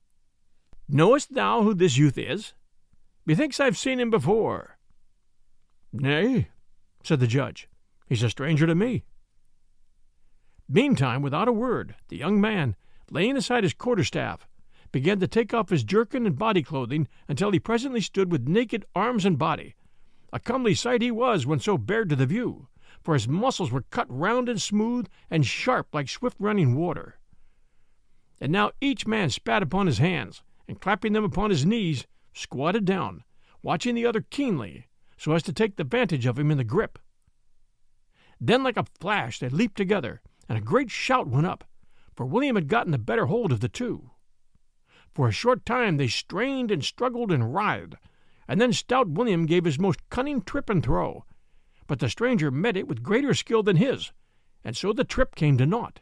Knowest 0.92 1.34
thou 1.34 1.62
who 1.62 1.72
this 1.72 1.96
youth 1.96 2.18
is? 2.18 2.52
Methinks 3.24 3.60
I've 3.60 3.78
seen 3.78 4.00
him 4.00 4.10
before. 4.10 4.76
Nay, 5.92 6.48
said 7.04 7.20
the 7.20 7.28
judge, 7.28 7.68
he's 8.08 8.24
a 8.24 8.30
stranger 8.30 8.66
to 8.66 8.74
me. 8.74 9.04
Meantime, 10.68 11.22
without 11.22 11.46
a 11.46 11.52
word, 11.52 11.94
the 12.08 12.16
young 12.16 12.40
man, 12.40 12.74
laying 13.08 13.36
aside 13.36 13.62
his 13.62 13.72
quarterstaff, 13.72 14.48
began 14.90 15.20
to 15.20 15.28
take 15.28 15.54
off 15.54 15.68
his 15.68 15.84
jerkin 15.84 16.26
and 16.26 16.36
body 16.36 16.62
clothing 16.62 17.06
until 17.28 17.52
he 17.52 17.60
presently 17.60 18.00
stood 18.00 18.32
with 18.32 18.48
naked 18.48 18.84
arms 18.92 19.24
and 19.24 19.38
body. 19.38 19.76
A 20.32 20.40
comely 20.40 20.74
sight 20.74 21.02
he 21.02 21.12
was 21.12 21.46
when 21.46 21.60
so 21.60 21.78
bared 21.78 22.08
to 22.08 22.16
the 22.16 22.26
view, 22.26 22.66
for 23.00 23.14
his 23.14 23.28
muscles 23.28 23.70
were 23.70 23.84
cut 23.90 24.06
round 24.08 24.48
and 24.48 24.60
smooth 24.60 25.06
and 25.30 25.46
sharp 25.46 25.94
like 25.94 26.08
swift 26.08 26.36
running 26.40 26.74
water. 26.74 27.20
And 28.40 28.50
now 28.50 28.72
each 28.80 29.06
man 29.06 29.30
spat 29.30 29.62
upon 29.62 29.86
his 29.86 29.98
hands, 29.98 30.42
and 30.70 30.80
clapping 30.80 31.14
them 31.14 31.24
upon 31.24 31.50
his 31.50 31.66
knees, 31.66 32.06
squatted 32.32 32.84
down, 32.84 33.24
watching 33.60 33.96
the 33.96 34.06
other 34.06 34.20
keenly, 34.20 34.86
so 35.18 35.32
as 35.32 35.42
to 35.42 35.52
take 35.52 35.74
the 35.74 35.82
vantage 35.82 36.26
of 36.26 36.38
him 36.38 36.48
in 36.48 36.58
the 36.58 36.62
grip. 36.62 36.96
Then, 38.40 38.62
like 38.62 38.76
a 38.76 38.86
flash, 39.00 39.40
they 39.40 39.48
leaped 39.48 39.76
together, 39.76 40.22
and 40.48 40.56
a 40.56 40.60
great 40.60 40.88
shout 40.88 41.26
went 41.26 41.48
up, 41.48 41.64
for 42.14 42.24
William 42.24 42.54
had 42.54 42.68
gotten 42.68 42.92
the 42.92 42.98
better 42.98 43.26
hold 43.26 43.50
of 43.50 43.58
the 43.58 43.68
two. 43.68 44.12
For 45.12 45.26
a 45.26 45.32
short 45.32 45.66
time 45.66 45.96
they 45.96 46.06
strained 46.06 46.70
and 46.70 46.84
struggled 46.84 47.32
and 47.32 47.52
writhed, 47.52 47.96
and 48.46 48.60
then 48.60 48.72
stout 48.72 49.08
William 49.08 49.46
gave 49.46 49.64
his 49.64 49.80
most 49.80 50.08
cunning 50.08 50.40
trip 50.40 50.70
and 50.70 50.84
throw, 50.84 51.24
but 51.88 51.98
the 51.98 52.08
stranger 52.08 52.52
met 52.52 52.76
it 52.76 52.86
with 52.86 53.02
greater 53.02 53.34
skill 53.34 53.64
than 53.64 53.74
his, 53.74 54.12
and 54.62 54.76
so 54.76 54.92
the 54.92 55.02
trip 55.02 55.34
came 55.34 55.58
to 55.58 55.66
naught. 55.66 55.98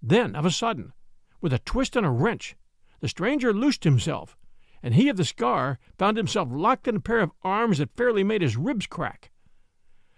Then, 0.00 0.34
of 0.34 0.46
a 0.46 0.50
sudden, 0.50 0.94
with 1.42 1.52
a 1.52 1.58
twist 1.58 1.94
and 1.94 2.06
a 2.06 2.10
wrench, 2.10 2.56
the 3.00 3.08
stranger 3.08 3.52
loosed 3.52 3.84
himself, 3.84 4.36
and 4.82 4.94
he 4.94 5.08
of 5.08 5.16
the 5.16 5.24
scar 5.24 5.78
found 5.98 6.16
himself 6.16 6.48
locked 6.50 6.88
in 6.88 6.96
a 6.96 7.00
pair 7.00 7.20
of 7.20 7.32
arms 7.42 7.78
that 7.78 7.96
fairly 7.96 8.24
made 8.24 8.42
his 8.42 8.56
ribs 8.56 8.86
crack. 8.86 9.30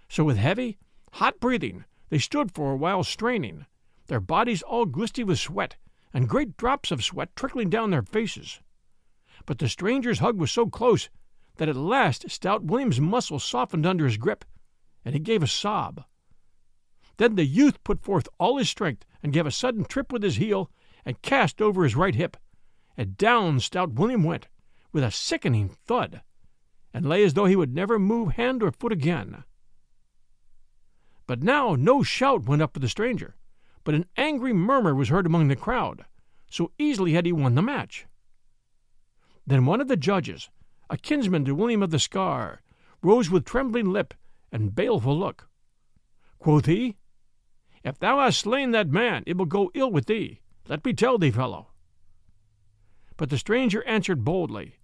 So, 0.08 0.24
with 0.24 0.36
heavy, 0.36 0.78
hot 1.12 1.40
breathing, 1.40 1.84
they 2.10 2.18
stood 2.18 2.52
for 2.52 2.72
a 2.72 2.76
while 2.76 3.02
straining, 3.02 3.66
their 4.06 4.20
bodies 4.20 4.62
all 4.62 4.84
glistening 4.84 5.26
with 5.26 5.38
sweat, 5.38 5.76
and 6.12 6.28
great 6.28 6.56
drops 6.56 6.90
of 6.90 7.02
sweat 7.02 7.34
trickling 7.34 7.70
down 7.70 7.90
their 7.90 8.02
faces. 8.02 8.60
But 9.46 9.58
the 9.58 9.68
stranger's 9.68 10.18
hug 10.18 10.38
was 10.38 10.52
so 10.52 10.66
close 10.66 11.08
that 11.56 11.68
at 11.68 11.76
last 11.76 12.30
stout 12.30 12.64
William's 12.64 13.00
muscles 13.00 13.44
softened 13.44 13.86
under 13.86 14.04
his 14.04 14.16
grip, 14.16 14.44
and 15.04 15.14
he 15.14 15.20
gave 15.20 15.42
a 15.42 15.46
sob. 15.46 16.04
Then 17.16 17.34
the 17.34 17.44
youth 17.44 17.82
put 17.84 18.02
forth 18.02 18.28
all 18.38 18.58
his 18.58 18.70
strength 18.70 19.04
and 19.22 19.32
gave 19.32 19.46
a 19.46 19.50
sudden 19.50 19.84
trip 19.84 20.12
with 20.12 20.22
his 20.22 20.36
heel 20.36 20.70
and 21.04 21.20
cast 21.22 21.60
over 21.60 21.84
his 21.84 21.96
right 21.96 22.14
hip, 22.14 22.36
and 22.96 23.16
down 23.16 23.60
stout 23.60 23.92
William 23.92 24.24
went 24.24 24.48
with 24.92 25.04
a 25.04 25.10
sickening 25.10 25.68
thud, 25.68 26.22
and 26.92 27.06
lay 27.06 27.24
as 27.24 27.34
though 27.34 27.46
he 27.46 27.56
would 27.56 27.74
never 27.74 27.98
move 27.98 28.32
hand 28.32 28.62
or 28.62 28.70
foot 28.70 28.92
again. 28.92 29.44
But 31.26 31.42
now 31.42 31.74
no 31.74 32.02
shout 32.02 32.44
went 32.44 32.62
up 32.62 32.74
for 32.74 32.80
the 32.80 32.88
stranger, 32.88 33.36
but 33.84 33.94
an 33.94 34.06
angry 34.16 34.52
murmur 34.52 34.94
was 34.94 35.08
heard 35.08 35.26
among 35.26 35.48
the 35.48 35.56
crowd, 35.56 36.04
so 36.50 36.72
easily 36.78 37.12
had 37.12 37.26
he 37.26 37.32
won 37.32 37.54
the 37.54 37.62
match. 37.62 38.06
Then 39.46 39.66
one 39.66 39.80
of 39.80 39.88
the 39.88 39.96
judges, 39.96 40.50
a 40.90 40.96
kinsman 40.96 41.44
to 41.46 41.54
William 41.54 41.82
of 41.82 41.90
the 41.90 41.98
Scar, 41.98 42.60
rose 43.02 43.30
with 43.30 43.44
trembling 43.44 43.90
lip 43.90 44.14
and 44.52 44.74
baleful 44.74 45.18
look. 45.18 45.48
Quoth 46.38 46.66
he, 46.66 46.96
If 47.82 47.98
thou 47.98 48.20
hast 48.20 48.40
slain 48.40 48.70
that 48.72 48.88
man, 48.88 49.24
it 49.26 49.36
will 49.36 49.46
go 49.46 49.70
ill 49.74 49.90
with 49.90 50.06
thee. 50.06 50.40
Let 50.68 50.84
me 50.84 50.92
tell 50.92 51.18
thee, 51.18 51.30
fellow. 51.30 51.71
But 53.22 53.30
the 53.30 53.38
stranger 53.38 53.84
answered 53.84 54.24
boldly, 54.24 54.78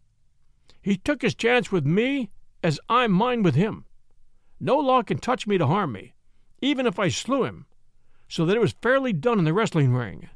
He 0.81 0.97
took 0.97 1.23
his 1.23 1.35
chance 1.35 1.73
with 1.73 1.85
me 1.85 2.31
as 2.63 2.79
I'm 2.89 3.11
mine 3.11 3.43
with 3.43 3.57
him. 3.57 3.85
No 4.61 4.79
law 4.79 5.03
can 5.03 5.19
touch 5.19 5.49
me 5.49 5.59
to 5.59 5.67
harm 5.67 5.91
me, 5.91 6.15
even 6.63 6.87
if 6.87 7.01
I 7.01 7.09
slew 7.09 7.43
him, 7.43 7.67
so 8.29 8.47
that 8.47 8.55
it 8.55 8.61
was 8.61 8.77
fairly 8.81 9.13
done 9.13 9.41
in 9.41 9.45
the 9.45 9.53
wrestling 9.53 9.93
ring. 9.93 10.29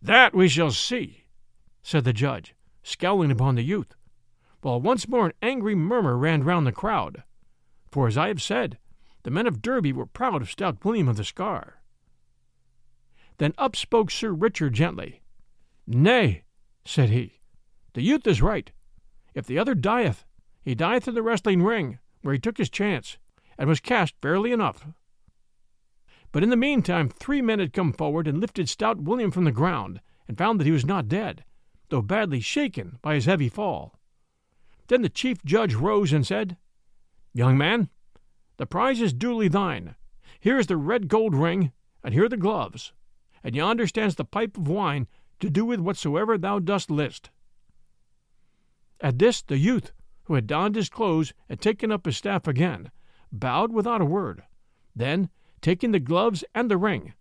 That 0.00 0.36
we 0.36 0.46
shall 0.46 0.70
see, 0.70 1.24
said 1.82 2.04
the 2.04 2.12
judge, 2.12 2.54
scowling 2.84 3.32
upon 3.32 3.56
the 3.56 3.64
youth, 3.64 3.96
while 4.60 4.80
once 4.80 5.08
more 5.08 5.26
an 5.26 5.32
angry 5.42 5.74
murmur 5.74 6.16
ran 6.16 6.44
round 6.44 6.64
the 6.64 6.70
crowd. 6.70 7.24
For, 7.90 8.06
as 8.06 8.16
I 8.16 8.28
have 8.28 8.40
said, 8.40 8.78
the 9.24 9.32
men 9.32 9.48
of 9.48 9.60
Derby 9.60 9.92
were 9.92 10.06
proud 10.06 10.42
of 10.42 10.50
stout 10.52 10.84
William 10.84 11.08
of 11.08 11.16
the 11.16 11.24
Scar. 11.24 11.82
Then 13.38 13.52
up 13.58 13.74
spoke 13.74 14.12
Sir 14.12 14.30
Richard 14.30 14.74
gently. 14.74 15.21
Nay, 15.86 16.44
said 16.84 17.10
he, 17.10 17.40
the 17.94 18.02
youth 18.02 18.26
is 18.26 18.40
right. 18.40 18.70
If 19.34 19.46
the 19.46 19.58
other 19.58 19.74
dieth, 19.74 20.24
he 20.62 20.74
dieth 20.74 21.08
in 21.08 21.14
the 21.14 21.22
wrestling 21.22 21.62
ring, 21.62 21.98
where 22.22 22.34
he 22.34 22.40
took 22.40 22.58
his 22.58 22.70
chance, 22.70 23.18
and 23.58 23.68
was 23.68 23.80
cast 23.80 24.14
fairly 24.22 24.52
enough. 24.52 24.86
But 26.30 26.42
in 26.42 26.50
the 26.50 26.56
meantime 26.56 27.08
three 27.08 27.42
men 27.42 27.58
had 27.58 27.72
come 27.72 27.92
forward 27.92 28.26
and 28.26 28.40
lifted 28.40 28.68
stout 28.68 29.00
William 29.00 29.30
from 29.30 29.44
the 29.44 29.52
ground, 29.52 30.00
and 30.28 30.38
found 30.38 30.60
that 30.60 30.66
he 30.66 30.72
was 30.72 30.86
not 30.86 31.08
dead, 31.08 31.44
though 31.88 32.00
badly 32.00 32.40
shaken 32.40 32.98
by 33.02 33.14
his 33.14 33.26
heavy 33.26 33.48
fall. 33.48 33.98
Then 34.86 35.02
the 35.02 35.08
chief 35.08 35.44
judge 35.44 35.74
rose 35.74 36.12
and 36.12 36.26
said, 36.26 36.56
Young 37.34 37.58
man, 37.58 37.90
the 38.56 38.66
prize 38.66 39.00
is 39.00 39.12
duly 39.12 39.48
thine. 39.48 39.96
Here 40.38 40.58
is 40.58 40.68
the 40.68 40.76
red 40.76 41.08
gold 41.08 41.34
ring, 41.34 41.72
and 42.04 42.14
here 42.14 42.28
the 42.28 42.36
gloves, 42.36 42.92
and 43.42 43.54
yonder 43.54 43.86
stands 43.86 44.14
the 44.14 44.24
pipe 44.24 44.56
of 44.56 44.68
wine 44.68 45.06
to 45.42 45.50
do 45.50 45.64
with 45.64 45.80
whatsoever 45.80 46.38
thou 46.38 46.60
dost 46.60 46.90
list. 46.90 47.30
At 49.00 49.18
this 49.18 49.42
the 49.42 49.58
youth, 49.58 49.92
who 50.24 50.34
had 50.34 50.46
donned 50.46 50.76
his 50.76 50.88
clothes 50.88 51.34
and 51.48 51.60
taken 51.60 51.90
up 51.90 52.06
his 52.06 52.16
staff 52.16 52.46
again, 52.46 52.92
bowed 53.32 53.72
without 53.72 54.00
a 54.00 54.04
word. 54.04 54.44
Then, 54.94 55.28
taking 55.60 55.90
the 55.90 55.98
gloves 55.98 56.44
and 56.54 56.70
the 56.70 56.76
ring, 56.76 57.14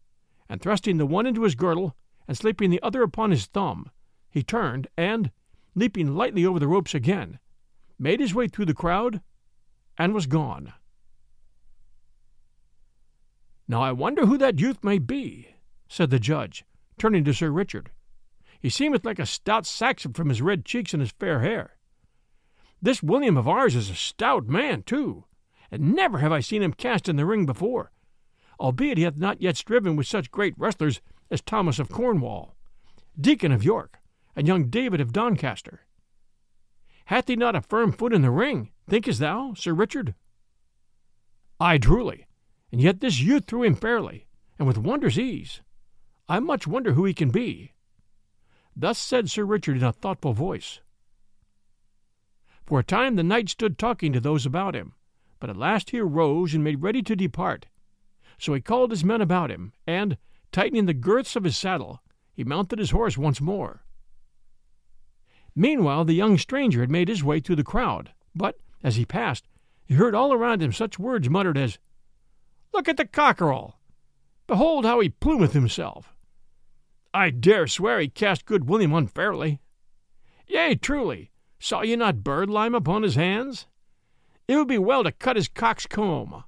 and 0.47 0.61
thrusting 0.61 0.97
the 0.97 1.07
one 1.07 1.25
into 1.25 1.41
his 1.41 1.55
girdle, 1.55 1.95
and 2.27 2.37
slipping 2.37 2.69
the 2.69 2.81
other 2.83 3.01
upon 3.01 3.31
his 3.31 3.47
thumb, 3.47 3.89
he 4.29 4.43
turned, 4.43 4.87
and, 4.95 5.31
leaping 5.73 6.15
lightly 6.15 6.45
over 6.45 6.59
the 6.59 6.67
ropes 6.67 6.93
again, 6.93 7.39
made 7.97 8.19
his 8.19 8.35
way 8.35 8.47
through 8.47 8.65
the 8.65 8.73
crowd, 8.75 9.21
and 9.97 10.13
was 10.13 10.27
gone. 10.27 10.73
Now 13.67 13.81
I 13.81 13.91
wonder 13.93 14.27
who 14.27 14.37
that 14.37 14.59
youth 14.59 14.83
may 14.83 14.99
be, 14.99 15.55
said 15.87 16.11
the 16.11 16.19
judge, 16.19 16.65
turning 16.99 17.23
to 17.23 17.33
Sir 17.33 17.49
Richard. 17.49 17.89
He 18.61 18.69
seemeth 18.69 19.03
like 19.03 19.19
a 19.19 19.25
stout 19.25 19.65
Saxon 19.65 20.13
from 20.13 20.29
his 20.29 20.41
red 20.41 20.65
cheeks 20.65 20.93
and 20.93 21.01
his 21.01 21.11
fair 21.11 21.41
hair. 21.41 21.77
This 22.81 23.01
William 23.01 23.35
of 23.35 23.47
ours 23.47 23.75
is 23.75 23.89
a 23.89 23.95
stout 23.95 24.47
man, 24.47 24.83
too, 24.83 25.25
and 25.71 25.93
never 25.93 26.19
have 26.19 26.31
I 26.31 26.41
seen 26.41 26.61
him 26.61 26.73
cast 26.73 27.09
in 27.09 27.15
the 27.15 27.25
ring 27.25 27.45
before, 27.45 27.91
albeit 28.59 28.97
he 28.97 29.03
hath 29.03 29.17
not 29.17 29.41
yet 29.41 29.57
striven 29.57 29.95
with 29.95 30.07
such 30.07 30.31
great 30.31 30.53
wrestlers 30.57 31.01
as 31.31 31.41
Thomas 31.41 31.79
of 31.79 31.89
Cornwall, 31.89 32.55
Deacon 33.19 33.51
of 33.51 33.63
York, 33.63 33.99
and 34.35 34.47
young 34.47 34.69
David 34.69 35.01
of 35.01 35.11
Doncaster. 35.11 35.81
Hath 37.05 37.27
he 37.27 37.35
not 37.35 37.55
a 37.55 37.61
firm 37.61 37.91
foot 37.91 38.13
in 38.13 38.21
the 38.21 38.31
ring, 38.31 38.71
thinkest 38.87 39.19
thou, 39.19 39.53
Sir 39.55 39.73
Richard? 39.73 40.13
Ay, 41.59 41.77
truly, 41.77 42.27
and 42.71 42.79
yet 42.79 43.01
this 43.01 43.19
youth 43.19 43.45
threw 43.45 43.63
him 43.63 43.75
fairly, 43.75 44.27
and 44.57 44.67
with 44.67 44.77
wondrous 44.77 45.17
ease. 45.17 45.61
I 46.29 46.39
much 46.39 46.67
wonder 46.67 46.93
who 46.93 47.05
he 47.05 47.13
can 47.13 47.29
be. 47.29 47.70
Thus 48.75 48.97
said 48.97 49.29
Sir 49.29 49.43
Richard 49.43 49.77
in 49.77 49.83
a 49.83 49.91
thoughtful 49.91 50.33
voice. 50.33 50.79
For 52.65 52.79
a 52.79 52.83
time 52.83 53.15
the 53.15 53.23
knight 53.23 53.49
stood 53.49 53.77
talking 53.77 54.13
to 54.13 54.19
those 54.19 54.45
about 54.45 54.75
him, 54.75 54.93
but 55.39 55.49
at 55.49 55.57
last 55.57 55.89
he 55.89 55.99
arose 55.99 56.53
and 56.53 56.63
made 56.63 56.81
ready 56.81 57.01
to 57.03 57.15
depart. 57.15 57.67
So 58.37 58.53
he 58.53 58.61
called 58.61 58.91
his 58.91 59.03
men 59.03 59.21
about 59.21 59.51
him, 59.51 59.73
and, 59.85 60.17
tightening 60.51 60.85
the 60.85 60.93
girths 60.93 61.35
of 61.35 61.43
his 61.43 61.57
saddle, 61.57 62.01
he 62.33 62.43
mounted 62.43 62.79
his 62.79 62.91
horse 62.91 63.17
once 63.17 63.41
more. 63.41 63.83
Meanwhile 65.53 66.05
the 66.05 66.13
young 66.13 66.37
stranger 66.37 66.79
had 66.79 66.89
made 66.89 67.09
his 67.09 67.23
way 67.23 67.39
through 67.39 67.57
the 67.57 67.63
crowd, 67.63 68.13
but, 68.33 68.57
as 68.83 68.95
he 68.95 69.05
passed, 69.05 69.47
he 69.85 69.95
heard 69.95 70.15
all 70.15 70.31
around 70.31 70.61
him 70.61 70.71
such 70.71 70.97
words 70.97 71.29
muttered 71.29 71.57
as, 71.57 71.77
Look 72.73 72.87
at 72.87 72.95
the 72.95 73.05
cockerel! 73.05 73.77
Behold 74.47 74.85
how 74.85 75.01
he 75.01 75.09
plumeth 75.09 75.51
himself! 75.51 76.13
I 77.13 77.29
dare 77.29 77.67
swear 77.67 77.99
he 77.99 78.07
cast 78.07 78.45
good 78.45 78.69
William 78.69 78.93
unfairly. 78.93 79.59
Yea, 80.47 80.75
truly, 80.75 81.31
saw 81.59 81.81
ye 81.81 81.95
not 81.95 82.23
birdlime 82.23 82.73
upon 82.73 83.03
his 83.03 83.15
hands? 83.15 83.67
It 84.47 84.55
would 84.55 84.67
be 84.67 84.77
well 84.77 85.03
to 85.03 85.11
cut 85.11 85.35
his 85.35 85.47
cock's 85.47 85.85
comb. 85.85 86.43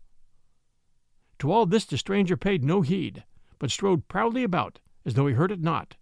To 1.40 1.52
all 1.52 1.66
this 1.66 1.86
the 1.86 1.98
stranger 1.98 2.38
paid 2.38 2.64
no 2.64 2.82
heed, 2.82 3.26
but 3.60 3.72
strode 3.72 4.08
proudly 4.08 4.44
about, 4.44 4.80
as 5.06 5.16
though 5.16 5.28
he 5.28 5.34
heard 5.34 5.52
it 5.52 5.62
not. 5.62 5.98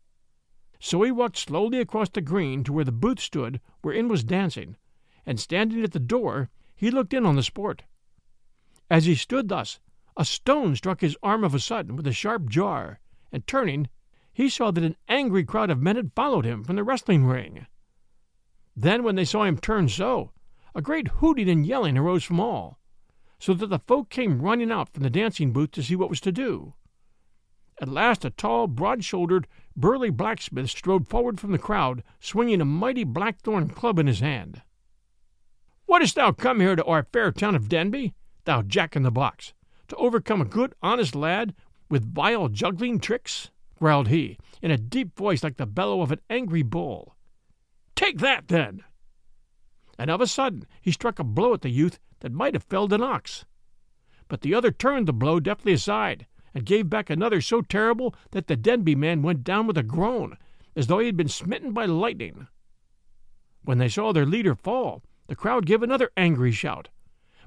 So 0.79 1.01
he 1.01 1.11
walked 1.11 1.37
slowly 1.37 1.79
across 1.79 2.09
the 2.09 2.21
green 2.21 2.63
to 2.63 2.73
where 2.73 2.85
the 2.85 2.91
booth 2.91 3.19
stood 3.19 3.61
wherein 3.81 4.07
was 4.07 4.23
dancing, 4.23 4.77
and 5.25 5.39
standing 5.39 5.83
at 5.83 5.91
the 5.91 5.99
door, 5.99 6.49
he 6.75 6.91
looked 6.91 7.13
in 7.13 7.25
on 7.25 7.35
the 7.35 7.43
sport. 7.43 7.83
As 8.89 9.05
he 9.05 9.15
stood 9.15 9.49
thus, 9.49 9.79
a 10.17 10.25
stone 10.25 10.75
struck 10.75 11.01
his 11.01 11.17
arm 11.23 11.43
of 11.43 11.55
a 11.55 11.59
sudden 11.59 11.95
with 11.95 12.05
a 12.05 12.13
sharp 12.13 12.49
jar, 12.49 12.99
and 13.31 13.45
turning, 13.47 13.89
he 14.41 14.49
saw 14.49 14.71
that 14.71 14.83
an 14.83 14.95
angry 15.07 15.43
crowd 15.43 15.69
of 15.69 15.81
men 15.81 15.95
had 15.95 16.15
followed 16.15 16.45
him 16.45 16.63
from 16.63 16.75
the 16.75 16.83
wrestling 16.83 17.25
ring. 17.25 17.67
Then, 18.75 19.03
when 19.03 19.15
they 19.15 19.25
saw 19.25 19.43
him 19.43 19.57
turn 19.57 19.89
so, 19.89 20.31
a 20.73 20.81
great 20.81 21.07
hooting 21.07 21.49
and 21.49 21.65
yelling 21.65 21.97
arose 21.97 22.23
from 22.23 22.39
all, 22.39 22.79
so 23.39 23.53
that 23.53 23.67
the 23.67 23.79
folk 23.79 24.09
came 24.09 24.41
running 24.41 24.71
out 24.71 24.89
from 24.93 25.03
the 25.03 25.09
dancing 25.09 25.51
booth 25.51 25.71
to 25.71 25.83
see 25.83 25.95
what 25.95 26.09
was 26.09 26.21
to 26.21 26.31
do. 26.31 26.73
At 27.81 27.89
last 27.89 28.23
a 28.23 28.29
tall, 28.29 28.67
broad-shouldered, 28.67 29.47
burly 29.75 30.09
blacksmith 30.09 30.69
strode 30.69 31.07
forward 31.07 31.39
from 31.39 31.51
the 31.51 31.57
crowd, 31.57 32.03
swinging 32.19 32.61
a 32.61 32.65
mighty 32.65 33.03
blackthorn 33.03 33.69
club 33.69 33.99
in 33.99 34.07
his 34.07 34.19
hand. 34.19 34.61
What 35.85 36.01
Wouldst 36.01 36.15
thou 36.15 36.31
come 36.31 36.59
here 36.59 36.75
to 36.75 36.85
our 36.85 37.03
fair 37.03 37.31
town 37.31 37.55
of 37.55 37.69
Denby, 37.69 38.13
thou 38.45 38.61
jack-in-the-box, 38.61 39.53
to 39.89 39.95
overcome 39.97 40.41
a 40.41 40.45
good, 40.45 40.73
honest 40.81 41.15
lad 41.15 41.53
with 41.89 42.11
vile 42.11 42.47
juggling 42.47 42.99
tricks? 42.99 43.51
Growled 43.81 44.09
he, 44.09 44.37
in 44.61 44.69
a 44.69 44.77
deep 44.77 45.17
voice 45.17 45.43
like 45.43 45.57
the 45.57 45.65
bellow 45.65 46.03
of 46.03 46.11
an 46.11 46.21
angry 46.29 46.61
bull. 46.61 47.15
Take 47.95 48.19
that, 48.19 48.47
then! 48.47 48.83
And 49.97 50.11
of 50.11 50.21
a 50.21 50.27
sudden 50.27 50.67
he 50.79 50.91
struck 50.91 51.17
a 51.17 51.23
blow 51.23 51.55
at 51.55 51.61
the 51.61 51.69
youth 51.71 51.97
that 52.19 52.31
might 52.31 52.53
have 52.53 52.61
felled 52.61 52.93
an 52.93 53.01
ox. 53.01 53.43
But 54.27 54.41
the 54.41 54.53
other 54.53 54.69
turned 54.69 55.07
the 55.07 55.13
blow 55.13 55.39
deftly 55.39 55.73
aside, 55.73 56.27
and 56.53 56.63
gave 56.63 56.91
back 56.91 57.09
another 57.09 57.41
so 57.41 57.63
terrible 57.63 58.13
that 58.29 58.45
the 58.45 58.55
Denby 58.55 58.93
man 58.93 59.23
went 59.23 59.43
down 59.43 59.65
with 59.65 59.79
a 59.79 59.83
groan, 59.83 60.37
as 60.75 60.85
though 60.85 60.99
he 60.99 61.07
had 61.07 61.17
been 61.17 61.27
smitten 61.27 61.73
by 61.73 61.85
lightning. 61.85 62.47
When 63.63 63.79
they 63.79 63.89
saw 63.89 64.13
their 64.13 64.27
leader 64.27 64.53
fall, 64.53 65.01
the 65.25 65.35
crowd 65.35 65.65
gave 65.65 65.81
another 65.81 66.11
angry 66.15 66.51
shout, 66.51 66.89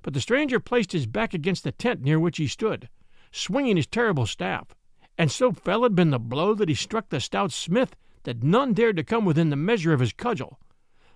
but 0.03 0.15
the 0.15 0.21
stranger 0.21 0.59
placed 0.59 0.91
his 0.91 1.07
back 1.07 1.33
against 1.33 1.63
the 1.63 1.71
tent 1.71 2.03
near 2.03 2.19
which 2.19 2.39
he 2.39 2.49
stood, 2.49 2.89
swinging 3.31 3.77
his 3.77 3.87
terrible 3.87 4.27
staff, 4.27 4.75
and 5.17 5.31
so 5.31 5.53
fell 5.53 5.83
had 5.83 5.95
been 5.95 6.11
the 6.11 6.19
blow 6.19 6.55
that 6.55 6.69
he 6.69 6.75
struck 6.75 7.09
the 7.09 7.21
stout 7.21 7.53
smith 7.53 7.95
that 8.25 8.43
none 8.43 8.73
dared 8.73 8.97
to 8.97 9.05
come 9.05 9.25
within 9.25 9.51
the 9.51 9.57
measure 9.57 9.93
of 9.93 10.01
his 10.01 10.13
cudgel. 10.13 10.59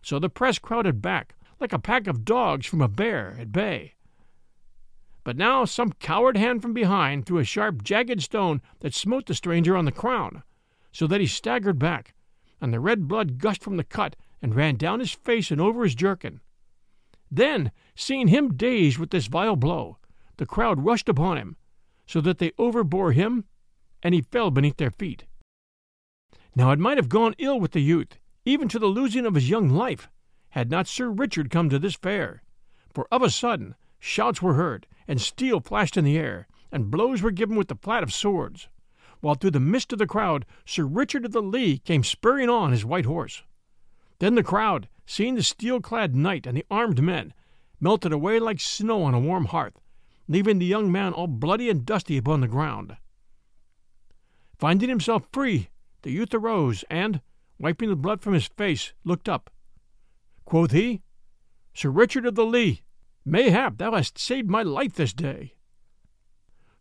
So 0.03 0.19
the 0.19 0.29
press 0.29 0.59
crowded 0.59 1.03
back, 1.03 1.35
like 1.61 1.73
a 1.73 1.79
pack 1.79 2.07
of 2.07 2.25
dogs 2.25 2.67
from 2.67 2.81
a 2.81 2.89
bear 2.89 3.37
at 3.39 3.53
bay. 3.53 3.95
But 5.25 5.37
now 5.37 5.65
some 5.65 5.93
coward 5.93 6.37
hand 6.37 6.63
from 6.63 6.73
behind 6.73 7.27
threw 7.27 7.39
a 7.39 7.45
sharp, 7.45 7.83
jagged 7.83 8.23
stone 8.23 8.63
that 8.81 8.95
smote 8.95 9.27
the 9.27 9.35
stranger 9.35 9.77
on 9.77 9.85
the 9.85 9.93
crown, 9.93 10.43
so 10.93 11.07
that 11.07 11.21
he 11.21 11.27
staggered 11.27 11.79
back, 11.79 12.15
and 12.61 12.73
the 12.73 12.81
red 12.81 13.09
blood 13.09 13.39
gushed 13.39 13.63
from 13.63 13.77
the 13.77 13.85
cut 13.85 14.17
and 14.41 14.55
ran 14.55 14.77
down 14.77 15.01
his 15.01 15.13
face 15.13 15.51
and 15.51 15.61
over 15.61 15.83
his 15.85 15.95
jerkin. 15.95 16.41
Then, 17.31 17.73
seeing 17.95 18.29
him 18.29 18.57
dazed 18.57 18.99
with 18.99 19.11
this 19.11 19.27
vile 19.27 19.57
blow, 19.57 19.99
the 20.39 20.47
crowd 20.47 20.85
rushed 20.85 21.09
upon 21.09 21.37
him, 21.37 21.57
so 22.07 22.21
that 22.23 22.39
they 22.39 22.53
overbore 22.53 23.13
him, 23.13 23.45
and 24.03 24.15
he 24.15 24.21
fell 24.21 24.51
beneath 24.51 24.77
their 24.77 24.91
feet. 24.91 25.25
Now 26.55 26.71
it 26.71 26.79
might 26.79 26.97
have 26.97 27.09
gone 27.09 27.35
ill 27.39 27.61
with 27.61 27.73
the 27.73 27.81
youth, 27.81 28.19
even 28.45 28.69
to 28.69 28.79
the 28.79 28.87
losing 28.87 29.27
of 29.27 29.35
his 29.35 29.51
young 29.51 29.69
life, 29.69 30.09
had 30.51 30.71
not 30.71 30.87
Sir 30.87 31.11
Richard 31.11 31.51
come 31.51 31.69
to 31.69 31.79
this 31.79 31.95
fair, 31.95 32.43
for 32.95 33.07
of 33.13 33.23
a 33.23 33.31
sudden 33.31 33.75
shouts 33.99 34.41
were 34.41 34.55
heard, 34.55 34.87
and 35.07 35.21
steel 35.21 35.61
flashed 35.61 35.97
in 35.97 36.05
the 36.05 36.19
air, 36.19 36.49
and 36.73 36.91
blows 36.91 37.23
were 37.23 37.31
given 37.31 37.57
with 37.57 37.69
the 37.69 37.77
flat 37.77 38.03
of 38.03 38.13
swords, 38.13 38.69
while 39.21 39.35
through 39.35 39.51
the 39.51 39.61
midst 39.61 39.93
of 39.93 39.99
the 39.99 40.07
crowd 40.07 40.47
Sir 40.65 40.85
Richard 40.85 41.25
of 41.25 41.33
the 41.33 41.43
Lea 41.43 41.79
came 41.79 42.05
spurring 42.05 42.49
on 42.49 42.73
his 42.73 42.85
white 42.85 43.07
horse. 43.07 43.43
Then 44.19 44.35
the 44.35 44.43
crowd, 44.43 44.89
seeing 45.07 45.35
the 45.35 45.43
steel 45.43 45.81
clad 45.81 46.15
knight 46.15 46.47
and 46.47 46.57
the 46.57 46.67
armed 46.71 47.03
men, 47.03 47.35
melted 47.81 48.13
away 48.13 48.39
like 48.39 48.61
snow 48.61 49.03
on 49.03 49.15
a 49.15 49.21
warm 49.21 49.47
hearth, 49.47 49.81
leaving 50.27 50.59
the 50.59 50.67
young 50.67 50.91
man 50.91 51.13
all 51.13 51.27
bloody 51.27 51.71
and 51.71 51.87
dusty 51.87 52.17
upon 52.17 52.41
the 52.41 52.49
ground. 52.49 52.97
Finding 54.59 54.89
himself 54.89 55.25
free, 55.33 55.69
the 56.03 56.11
youth 56.11 56.35
arose, 56.35 56.85
and, 56.91 57.21
wiping 57.59 57.89
the 57.89 57.97
blood 57.97 58.21
from 58.23 58.35
his 58.35 58.47
face, 58.47 58.93
looked 59.05 59.29
up. 59.29 59.51
Quoth 60.45 60.73
he, 60.73 61.03
Sir 61.75 61.91
Richard 61.91 62.27
of 62.27 62.35
the 62.35 62.45
Lea, 62.45 62.83
Mayhap 63.25 63.79
thou 63.79 63.93
hast 63.93 64.19
saved 64.19 64.49
my 64.49 64.63
life 64.63 64.95
this 64.95 65.13
day. 65.13 65.55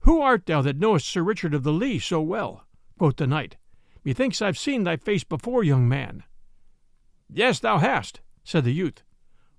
Who 0.01 0.21
art 0.21 0.45
thou 0.45 0.61
that 0.61 0.77
knowest 0.77 1.07
Sir 1.07 1.21
Richard 1.21 1.53
of 1.53 1.63
the 1.63 1.73
Lea 1.73 1.99
so 1.99 2.21
well? 2.21 2.65
quoth 2.97 3.17
the 3.17 3.27
knight. 3.27 3.57
Methinks 4.03 4.41
I've 4.41 4.57
seen 4.57 4.83
thy 4.83 4.95
face 4.95 5.23
before, 5.23 5.63
young 5.63 5.87
man. 5.87 6.23
Yes, 7.29 7.59
thou 7.59 7.77
hast, 7.77 8.21
said 8.43 8.63
the 8.63 8.71
youth, 8.71 9.03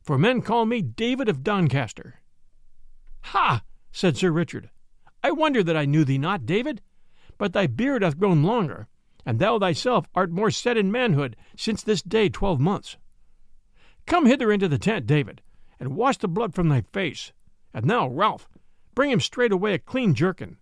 for 0.03 0.17
men 0.17 0.41
call 0.41 0.65
me 0.65 0.81
David 0.81 1.29
of 1.29 1.45
Doncaster. 1.45 2.21
Ha! 3.25 3.63
said 3.93 4.17
Sir 4.17 4.31
Richard. 4.31 4.71
I 5.23 5.31
wonder 5.31 5.63
that 5.63 5.77
I 5.77 5.85
knew 5.85 6.05
thee 6.05 6.19
not, 6.19 6.47
David. 6.47 6.81
But 7.39 7.53
thy 7.53 7.69
beard 7.69 8.03
hath 8.03 8.19
grown 8.19 8.43
longer, 8.43 8.89
and 9.25 9.39
thou 9.39 9.59
thyself 9.59 10.09
art 10.15 10.31
more 10.31 10.51
set 10.51 10.77
in 10.77 10.93
manhood 10.93 11.37
since 11.57 11.83
this 11.83 12.03
day 12.03 12.29
twelve 12.29 12.61
months. 12.61 12.97
Come 14.07 14.27
hither 14.27 14.51
into 14.51 14.69
the 14.69 14.79
tent, 14.79 15.07
David, 15.07 15.43
and 15.79 15.95
wash 15.97 16.17
the 16.17 16.29
blood 16.29 16.55
from 16.55 16.69
thy 16.69 16.81
face. 16.81 17.33
And 17.73 17.87
now, 17.87 18.09
Ralph, 18.09 18.49
bring 18.95 19.11
him 19.11 19.21
straightway 19.21 19.75
a 19.75 19.79
clean 19.79 20.15
jerkin. 20.15 20.57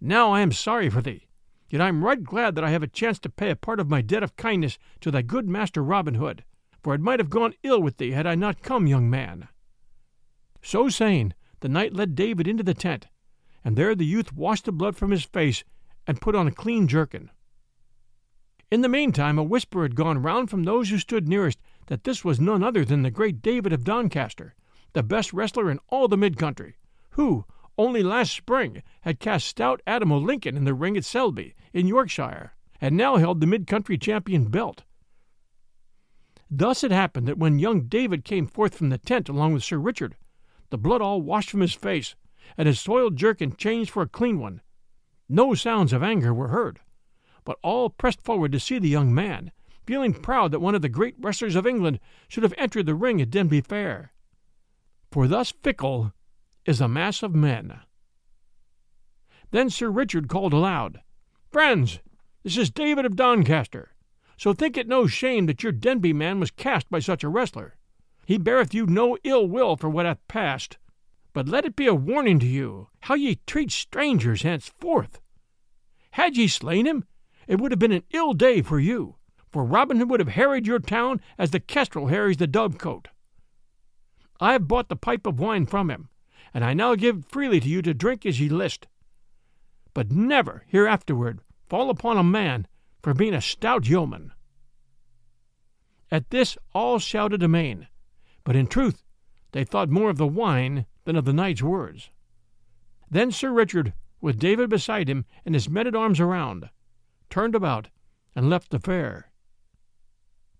Now 0.00 0.32
I 0.32 0.42
am 0.42 0.52
sorry 0.52 0.88
for 0.88 1.00
thee, 1.00 1.26
yet 1.68 1.80
I 1.80 1.88
am 1.88 2.04
right 2.04 2.22
glad 2.22 2.54
that 2.54 2.64
I 2.64 2.70
have 2.70 2.82
a 2.82 2.86
chance 2.88 3.18
to 3.20 3.30
pay 3.30 3.50
a 3.50 3.56
part 3.56 3.80
of 3.80 3.88
my 3.88 4.02
debt 4.02 4.22
of 4.22 4.36
kindness 4.36 4.78
to 5.00 5.10
thy 5.10 5.22
good 5.22 5.48
master 5.48 5.82
Robin 5.82 6.14
Hood, 6.14 6.44
for 6.82 6.94
it 6.94 7.00
might 7.00 7.18
have 7.18 7.30
gone 7.30 7.54
ill 7.64 7.82
with 7.82 7.96
thee 7.96 8.12
had 8.12 8.26
I 8.26 8.34
not 8.34 8.62
come, 8.62 8.86
young 8.86 9.10
man. 9.10 9.48
So 10.62 10.88
saying, 10.88 11.32
the 11.60 11.68
knight 11.68 11.94
led 11.94 12.14
David 12.14 12.46
into 12.46 12.62
the 12.62 12.74
tent, 12.74 13.08
and 13.66 13.74
there 13.74 13.96
the 13.96 14.06
youth 14.06 14.32
washed 14.32 14.64
the 14.64 14.70
blood 14.70 14.94
from 14.94 15.10
his 15.10 15.24
face 15.24 15.64
and 16.06 16.20
put 16.20 16.36
on 16.36 16.46
a 16.46 16.52
clean 16.52 16.86
jerkin. 16.86 17.30
In 18.70 18.80
the 18.80 18.88
meantime, 18.88 19.40
a 19.40 19.42
whisper 19.42 19.82
had 19.82 19.96
gone 19.96 20.22
round 20.22 20.50
from 20.50 20.62
those 20.62 20.90
who 20.90 20.98
stood 20.98 21.26
nearest 21.26 21.58
that 21.88 22.04
this 22.04 22.24
was 22.24 22.38
none 22.38 22.62
other 22.62 22.84
than 22.84 23.02
the 23.02 23.10
great 23.10 23.42
David 23.42 23.72
of 23.72 23.82
Doncaster, 23.82 24.54
the 24.92 25.02
best 25.02 25.32
wrestler 25.32 25.68
in 25.68 25.80
all 25.88 26.06
the 26.06 26.16
mid 26.16 26.36
country, 26.36 26.76
who, 27.10 27.44
only 27.76 28.04
last 28.04 28.36
spring, 28.36 28.84
had 29.00 29.18
cast 29.18 29.48
stout 29.48 29.82
Adam 29.84 30.12
o' 30.12 30.18
Lincoln 30.18 30.56
in 30.56 30.62
the 30.62 30.72
ring 30.72 30.96
at 30.96 31.04
Selby, 31.04 31.56
in 31.72 31.88
Yorkshire, 31.88 32.52
and 32.80 32.96
now 32.96 33.16
held 33.16 33.40
the 33.40 33.48
mid 33.48 33.66
country 33.66 33.98
champion 33.98 34.44
belt. 34.44 34.84
Thus 36.48 36.84
it 36.84 36.92
happened 36.92 37.26
that 37.26 37.38
when 37.38 37.58
young 37.58 37.88
David 37.88 38.24
came 38.24 38.46
forth 38.46 38.76
from 38.76 38.90
the 38.90 38.98
tent 38.98 39.28
along 39.28 39.54
with 39.54 39.64
Sir 39.64 39.78
Richard, 39.78 40.14
the 40.70 40.78
blood 40.78 41.02
all 41.02 41.20
washed 41.20 41.50
from 41.50 41.62
his 41.62 41.74
face, 41.74 42.14
and 42.56 42.66
his 42.66 42.80
soiled 42.80 43.16
jerkin 43.16 43.56
changed 43.56 43.90
for 43.90 44.02
a 44.02 44.08
clean 44.08 44.38
one. 44.38 44.60
No 45.28 45.54
sounds 45.54 45.92
of 45.92 46.02
anger 46.02 46.32
were 46.32 46.48
heard, 46.48 46.80
but 47.44 47.58
all 47.62 47.90
pressed 47.90 48.22
forward 48.22 48.52
to 48.52 48.60
see 48.60 48.78
the 48.78 48.88
young 48.88 49.14
man, 49.14 49.52
feeling 49.86 50.12
proud 50.12 50.52
that 50.52 50.60
one 50.60 50.74
of 50.74 50.82
the 50.82 50.88
great 50.88 51.14
wrestlers 51.18 51.56
of 51.56 51.66
England 51.66 52.00
should 52.28 52.42
have 52.42 52.54
entered 52.56 52.86
the 52.86 52.94
ring 52.94 53.20
at 53.20 53.30
Denby 53.30 53.60
Fair. 53.60 54.12
For 55.10 55.26
thus 55.26 55.52
fickle 55.62 56.12
is 56.64 56.80
a 56.80 56.88
mass 56.88 57.22
of 57.22 57.34
men. 57.34 57.80
Then 59.50 59.70
Sir 59.70 59.90
Richard 59.90 60.28
called 60.28 60.52
aloud, 60.52 61.00
Friends, 61.50 62.00
this 62.42 62.56
is 62.56 62.70
David 62.70 63.06
of 63.06 63.16
Doncaster. 63.16 63.90
So 64.36 64.52
think 64.52 64.76
it 64.76 64.86
no 64.86 65.06
shame 65.06 65.46
that 65.46 65.62
your 65.62 65.72
Denby 65.72 66.12
man 66.12 66.38
was 66.40 66.50
cast 66.50 66.90
by 66.90 66.98
such 66.98 67.24
a 67.24 67.28
wrestler. 67.28 67.76
He 68.26 68.38
beareth 68.38 68.74
you 68.74 68.86
no 68.86 69.16
ill 69.24 69.48
will 69.48 69.76
for 69.76 69.88
what 69.88 70.04
hath 70.04 70.26
passed, 70.28 70.78
but 71.36 71.50
let 71.50 71.66
it 71.66 71.76
be 71.76 71.86
a 71.86 71.94
warning 71.94 72.38
to 72.38 72.46
you 72.46 72.88
how 73.00 73.14
ye 73.14 73.38
treat 73.46 73.70
strangers 73.70 74.40
henceforth. 74.40 75.20
Had 76.12 76.34
ye 76.34 76.48
slain 76.48 76.86
him, 76.86 77.04
it 77.46 77.60
would 77.60 77.72
have 77.72 77.78
been 77.78 77.92
an 77.92 78.04
ill 78.14 78.32
day 78.32 78.62
for 78.62 78.80
you, 78.80 79.16
for 79.52 79.62
Robin 79.62 79.98
Hood 79.98 80.08
would 80.08 80.20
have 80.20 80.30
harried 80.30 80.66
your 80.66 80.78
town 80.78 81.20
as 81.36 81.50
the 81.50 81.60
kestrel 81.60 82.06
harries 82.06 82.38
the 82.38 82.46
dovecote. 82.46 83.08
I 84.40 84.52
have 84.52 84.66
bought 84.66 84.88
the 84.88 84.96
pipe 84.96 85.26
of 85.26 85.38
wine 85.38 85.66
from 85.66 85.90
him, 85.90 86.08
and 86.54 86.64
I 86.64 86.72
now 86.72 86.94
give 86.94 87.26
freely 87.26 87.60
to 87.60 87.68
you 87.68 87.82
to 87.82 87.92
drink 87.92 88.24
as 88.24 88.40
ye 88.40 88.48
list. 88.48 88.86
But 89.92 90.10
never 90.10 90.64
hereafterward 90.72 91.40
fall 91.68 91.90
upon 91.90 92.16
a 92.16 92.24
man 92.24 92.66
for 93.02 93.12
being 93.12 93.34
a 93.34 93.42
stout 93.42 93.86
yeoman. 93.86 94.32
At 96.10 96.30
this 96.30 96.56
all 96.72 96.98
shouted 96.98 97.42
amain, 97.42 97.88
but 98.42 98.56
in 98.56 98.66
truth 98.66 99.02
they 99.52 99.64
thought 99.64 99.90
more 99.90 100.08
of 100.08 100.16
the 100.16 100.26
wine 100.26 100.86
than 101.06 101.16
of 101.16 101.24
the 101.24 101.32
knight's 101.32 101.62
words. 101.62 102.10
Then 103.10 103.30
Sir 103.30 103.52
Richard, 103.52 103.94
with 104.20 104.38
David 104.38 104.68
beside 104.68 105.08
him 105.08 105.24
and 105.44 105.54
his 105.54 105.70
men 105.70 105.86
at 105.86 105.94
arms 105.94 106.20
around, 106.20 106.68
turned 107.30 107.54
about 107.54 107.88
and 108.34 108.50
left 108.50 108.70
the 108.70 108.80
fair. 108.80 109.30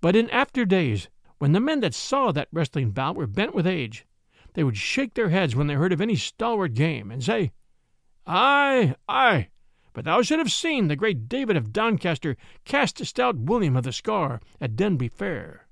But 0.01 0.17
in 0.17 0.31
after 0.31 0.65
days, 0.65 1.09
when 1.39 1.53
the 1.53 1.61
men 1.61 1.81
that 1.81 1.95
saw 1.95 2.33
that 2.33 2.49
wrestling 2.53 2.93
bout 2.93 3.17
were 3.17 3.27
bent 3.27 3.55
with 3.55 3.67
age, 3.67 4.07
they 4.55 4.63
would 4.63 4.77
shake 4.77 5.15
their 5.15 5.31
heads 5.31 5.57
when 5.57 5.67
they 5.67 5.75
heard 5.75 5.93
of 5.93 6.01
any 6.01 6.17
stalwart 6.17 6.75
game, 6.75 7.11
and 7.11 7.23
say, 7.23 7.53
Aye, 8.25 8.95
aye, 9.09 9.49
but 9.93 10.05
thou 10.05 10.23
should 10.23 10.39
have 10.39 10.53
seen 10.53 10.87
the 10.87 10.97
great 10.97 11.29
David 11.29 11.57
of 11.57 11.73
Doncaster 11.73 12.37
cast 12.65 13.05
stout 13.05 13.37
William 13.37 13.77
of 13.77 13.85
the 13.85 13.93
Scar 13.93 14.41
at 14.61 14.77
Denby 14.77 15.09
Fair. 15.09 15.66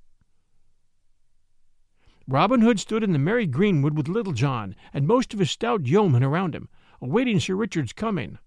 Robin 2.27 2.63
Hood 2.63 2.81
stood 2.81 3.03
in 3.03 3.13
the 3.13 3.19
merry 3.19 3.47
greenwood 3.47 3.95
with 3.95 4.09
Little 4.09 4.33
John 4.33 4.75
and 4.95 5.07
most 5.07 5.35
of 5.35 5.41
his 5.41 5.51
stout 5.51 5.87
yeomen 5.87 6.23
around 6.23 6.55
him, 6.55 6.71
awaiting 7.03 7.39
Sir 7.39 7.55
Richard's 7.55 7.93
coming. 7.93 8.39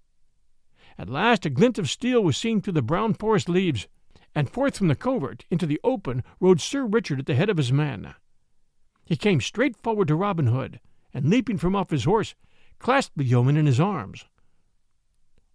At 0.97 1.09
last 1.09 1.45
a 1.45 1.51
glint 1.51 1.77
of 1.77 1.87
steel 1.87 2.23
was 2.23 2.35
seen 2.35 2.59
through 2.59 2.73
the 2.73 2.81
brown 2.81 3.13
forest 3.13 3.47
leaves, 3.47 3.87
and 4.33 4.49
forth 4.49 4.77
from 4.77 4.87
the 4.87 4.95
covert 4.95 5.45
into 5.51 5.67
the 5.67 5.79
open 5.83 6.23
rode 6.39 6.59
Sir 6.59 6.87
Richard 6.87 7.19
at 7.19 7.27
the 7.27 7.35
head 7.35 7.51
of 7.51 7.57
his 7.57 7.71
men. 7.71 8.15
He 9.05 9.15
came 9.15 9.41
straight 9.41 9.77
forward 9.77 10.07
to 10.07 10.15
Robin 10.15 10.47
Hood, 10.47 10.79
and 11.13 11.29
leaping 11.29 11.59
from 11.59 11.75
off 11.75 11.91
his 11.91 12.05
horse, 12.05 12.33
clasped 12.79 13.15
the 13.15 13.25
yeoman 13.25 13.57
in 13.57 13.67
his 13.67 13.79
arms. 13.79 14.25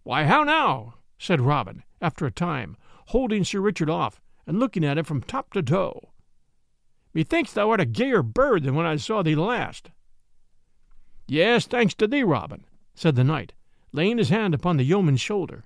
Why, 0.03 0.23
how 0.23 0.43
now? 0.43 0.95
said 1.17 1.41
Robin, 1.41 1.83
after 2.01 2.25
a 2.25 2.31
time, 2.31 2.77
holding 3.07 3.43
Sir 3.43 3.59
Richard 3.59 3.89
off 3.89 4.21
and 4.47 4.59
looking 4.59 4.85
at 4.85 4.97
him 4.97 5.03
from 5.03 5.21
top 5.21 5.51
to 5.53 5.61
toe. 5.61 6.12
Methinks 7.13 7.53
thou 7.53 7.69
art 7.69 7.79
a 7.79 7.85
gayer 7.85 8.23
bird 8.23 8.63
than 8.63 8.75
when 8.75 8.85
I 8.85 8.95
saw 8.95 9.21
thee 9.21 9.35
last. 9.35 9.91
Yes, 11.27 11.65
thanks 11.65 11.93
to 11.95 12.07
thee, 12.07 12.23
Robin, 12.23 12.65
said 12.95 13.15
the 13.15 13.23
knight, 13.23 13.53
laying 13.91 14.17
his 14.17 14.29
hand 14.29 14.53
upon 14.53 14.77
the 14.77 14.83
yeoman's 14.83 15.21
shoulder. 15.21 15.65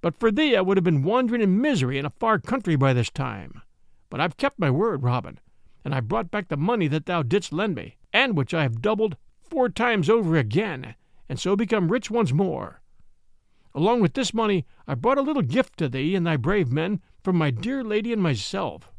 But 0.00 0.16
for 0.16 0.30
thee 0.30 0.56
I 0.56 0.62
would 0.62 0.76
have 0.76 0.84
been 0.84 1.02
wandering 1.02 1.42
in 1.42 1.60
misery 1.60 1.98
in 1.98 2.06
a 2.06 2.10
far 2.10 2.38
country 2.38 2.76
by 2.76 2.92
this 2.92 3.10
time. 3.10 3.62
But 4.08 4.20
I've 4.20 4.38
kept 4.38 4.58
my 4.58 4.70
word, 4.70 5.02
Robin, 5.02 5.38
and 5.84 5.94
I've 5.94 6.08
brought 6.08 6.30
back 6.30 6.48
the 6.48 6.56
money 6.56 6.88
that 6.88 7.06
thou 7.06 7.22
didst 7.22 7.52
lend 7.52 7.74
me, 7.74 7.96
and 8.12 8.36
which 8.36 8.54
I 8.54 8.62
have 8.62 8.82
doubled 8.82 9.16
four 9.40 9.68
times 9.68 10.08
over 10.08 10.36
again, 10.36 10.94
and 11.28 11.38
so 11.38 11.54
become 11.56 11.92
rich 11.92 12.10
once 12.10 12.32
more. 12.32 12.80
Along 13.74 14.00
with 14.00 14.14
this 14.14 14.34
money 14.34 14.66
I 14.88 14.94
brought 14.94 15.18
a 15.18 15.22
little 15.22 15.42
gift 15.42 15.76
to 15.78 15.88
thee 15.88 16.14
and 16.14 16.26
thy 16.26 16.36
brave 16.36 16.72
men 16.72 17.00
from 17.22 17.36
my 17.36 17.50
dear 17.50 17.84
lady 17.84 18.12
and 18.12 18.22
myself. 18.22 18.92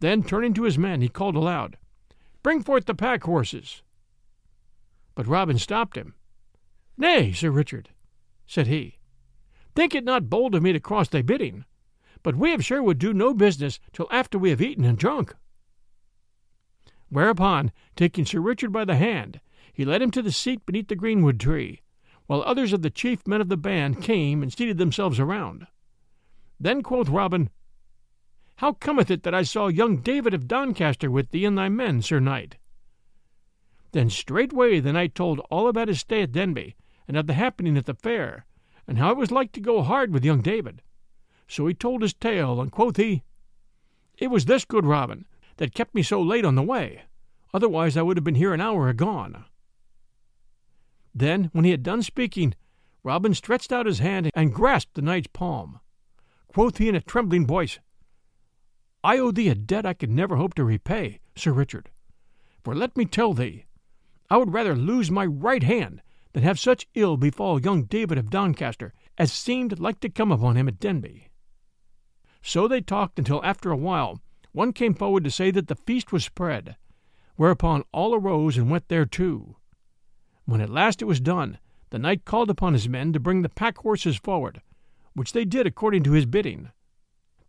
Then, 0.00 0.22
turning 0.22 0.54
to 0.54 0.64
his 0.64 0.78
men, 0.78 1.02
he 1.02 1.08
called 1.08 1.36
aloud, 1.36 1.76
Bring 2.42 2.62
forth 2.62 2.86
the 2.86 2.94
pack 2.94 3.22
horses. 3.24 3.82
But 5.14 5.26
Robin 5.26 5.58
stopped 5.58 5.96
him. 5.96 6.14
Nay, 6.96 7.32
Sir 7.32 7.50
Richard, 7.50 7.90
said 8.46 8.66
he, 8.66 8.98
think 9.74 9.94
it 9.94 10.04
not 10.04 10.30
bold 10.30 10.54
of 10.54 10.62
me 10.62 10.72
to 10.72 10.80
cross 10.80 11.08
thy 11.08 11.22
bidding, 11.22 11.64
but 12.22 12.36
we 12.36 12.52
of 12.52 12.64
Sherwood 12.64 12.98
do 12.98 13.12
no 13.12 13.34
business 13.34 13.78
till 13.92 14.08
after 14.10 14.38
we 14.38 14.50
have 14.50 14.60
eaten 14.60 14.84
and 14.84 14.98
drunk. 14.98 15.34
Whereupon, 17.08 17.72
taking 17.96 18.24
Sir 18.24 18.40
Richard 18.40 18.72
by 18.72 18.84
the 18.84 18.96
hand, 18.96 19.40
he 19.72 19.84
led 19.84 20.02
him 20.02 20.10
to 20.12 20.22
the 20.22 20.32
seat 20.32 20.64
beneath 20.64 20.88
the 20.88 20.96
greenwood 20.96 21.40
tree, 21.40 21.82
while 22.26 22.42
others 22.42 22.72
of 22.72 22.82
the 22.82 22.90
chief 22.90 23.26
men 23.26 23.40
of 23.40 23.48
the 23.48 23.56
band 23.56 24.02
came 24.02 24.42
and 24.42 24.52
seated 24.52 24.78
themselves 24.78 25.18
around. 25.18 25.66
Then 26.58 26.82
quoth 26.82 27.08
Robin, 27.08 27.50
how 28.60 28.74
cometh 28.74 29.10
it 29.10 29.22
that 29.22 29.34
I 29.34 29.42
saw 29.42 29.68
young 29.68 30.02
David 30.02 30.34
of 30.34 30.46
Doncaster 30.46 31.10
with 31.10 31.30
thee 31.30 31.46
and 31.46 31.56
thy 31.56 31.70
men, 31.70 32.02
Sir 32.02 32.20
Knight? 32.20 32.58
Then 33.92 34.10
straightway 34.10 34.80
the 34.80 34.92
knight 34.92 35.14
told 35.14 35.40
all 35.50 35.66
about 35.66 35.88
his 35.88 36.00
stay 36.00 36.20
at 36.20 36.32
Denby, 36.32 36.76
and 37.08 37.16
of 37.16 37.26
the 37.26 37.32
happening 37.32 37.78
at 37.78 37.86
the 37.86 37.94
fair, 37.94 38.44
and 38.86 38.98
how 38.98 39.12
it 39.12 39.16
was 39.16 39.30
like 39.30 39.52
to 39.52 39.62
go 39.62 39.80
hard 39.80 40.12
with 40.12 40.26
young 40.26 40.42
David. 40.42 40.82
So 41.48 41.66
he 41.68 41.72
told 41.72 42.02
his 42.02 42.12
tale, 42.12 42.60
and 42.60 42.70
quoth 42.70 42.98
he, 42.98 43.22
It 44.18 44.26
was 44.26 44.44
this, 44.44 44.66
good 44.66 44.84
Robin, 44.84 45.24
that 45.56 45.74
kept 45.74 45.94
me 45.94 46.02
so 46.02 46.20
late 46.20 46.44
on 46.44 46.54
the 46.54 46.62
way. 46.62 47.04
Otherwise 47.54 47.96
I 47.96 48.02
would 48.02 48.18
have 48.18 48.24
been 48.24 48.34
here 48.34 48.52
an 48.52 48.60
hour 48.60 48.90
agone. 48.90 49.46
Then, 51.14 51.48
when 51.54 51.64
he 51.64 51.70
had 51.70 51.82
done 51.82 52.02
speaking, 52.02 52.54
Robin 53.04 53.32
stretched 53.32 53.72
out 53.72 53.86
his 53.86 54.00
hand 54.00 54.30
and 54.34 54.52
grasped 54.52 54.96
the 54.96 55.02
knight's 55.02 55.30
palm. 55.32 55.80
Quoth 56.46 56.76
he 56.76 56.90
in 56.90 56.94
a 56.94 57.00
trembling 57.00 57.46
voice, 57.46 57.78
I 59.02 59.18
owe 59.18 59.30
thee 59.30 59.48
a 59.48 59.54
debt 59.54 59.86
I 59.86 59.94
could 59.94 60.10
never 60.10 60.36
hope 60.36 60.54
to 60.54 60.64
repay, 60.64 61.20
Sir 61.34 61.52
Richard. 61.52 61.90
For 62.62 62.74
let 62.74 62.96
me 62.96 63.06
tell 63.06 63.32
thee, 63.32 63.64
I 64.28 64.36
would 64.36 64.52
rather 64.52 64.76
lose 64.76 65.10
my 65.10 65.24
right 65.24 65.62
hand 65.62 66.02
than 66.32 66.42
have 66.42 66.58
such 66.58 66.86
ill 66.94 67.16
befall 67.16 67.60
young 67.60 67.84
David 67.84 68.18
of 68.18 68.30
Doncaster 68.30 68.92
as 69.16 69.32
seemed 69.32 69.80
like 69.80 70.00
to 70.00 70.10
come 70.10 70.30
upon 70.30 70.56
him 70.56 70.68
at 70.68 70.78
Denby. 70.78 71.30
So 72.42 72.68
they 72.68 72.80
talked 72.80 73.18
until 73.18 73.44
after 73.44 73.70
a 73.70 73.76
while 73.76 74.20
one 74.52 74.72
came 74.72 74.94
forward 74.94 75.24
to 75.24 75.30
say 75.30 75.50
that 75.50 75.68
the 75.68 75.76
feast 75.76 76.12
was 76.12 76.24
spread, 76.24 76.76
whereupon 77.36 77.84
all 77.92 78.14
arose 78.14 78.56
and 78.56 78.70
went 78.70 78.88
thereto. 78.88 79.56
When 80.44 80.60
at 80.60 80.70
last 80.70 81.00
it 81.00 81.06
was 81.06 81.20
done, 81.20 81.58
the 81.90 81.98
knight 81.98 82.24
called 82.24 82.50
upon 82.50 82.72
his 82.72 82.88
men 82.88 83.12
to 83.12 83.20
bring 83.20 83.42
the 83.42 83.48
pack 83.48 83.78
horses 83.78 84.16
forward, 84.16 84.60
which 85.14 85.32
they 85.32 85.44
did 85.44 85.66
according 85.66 86.02
to 86.04 86.12
his 86.12 86.26
bidding. 86.26 86.70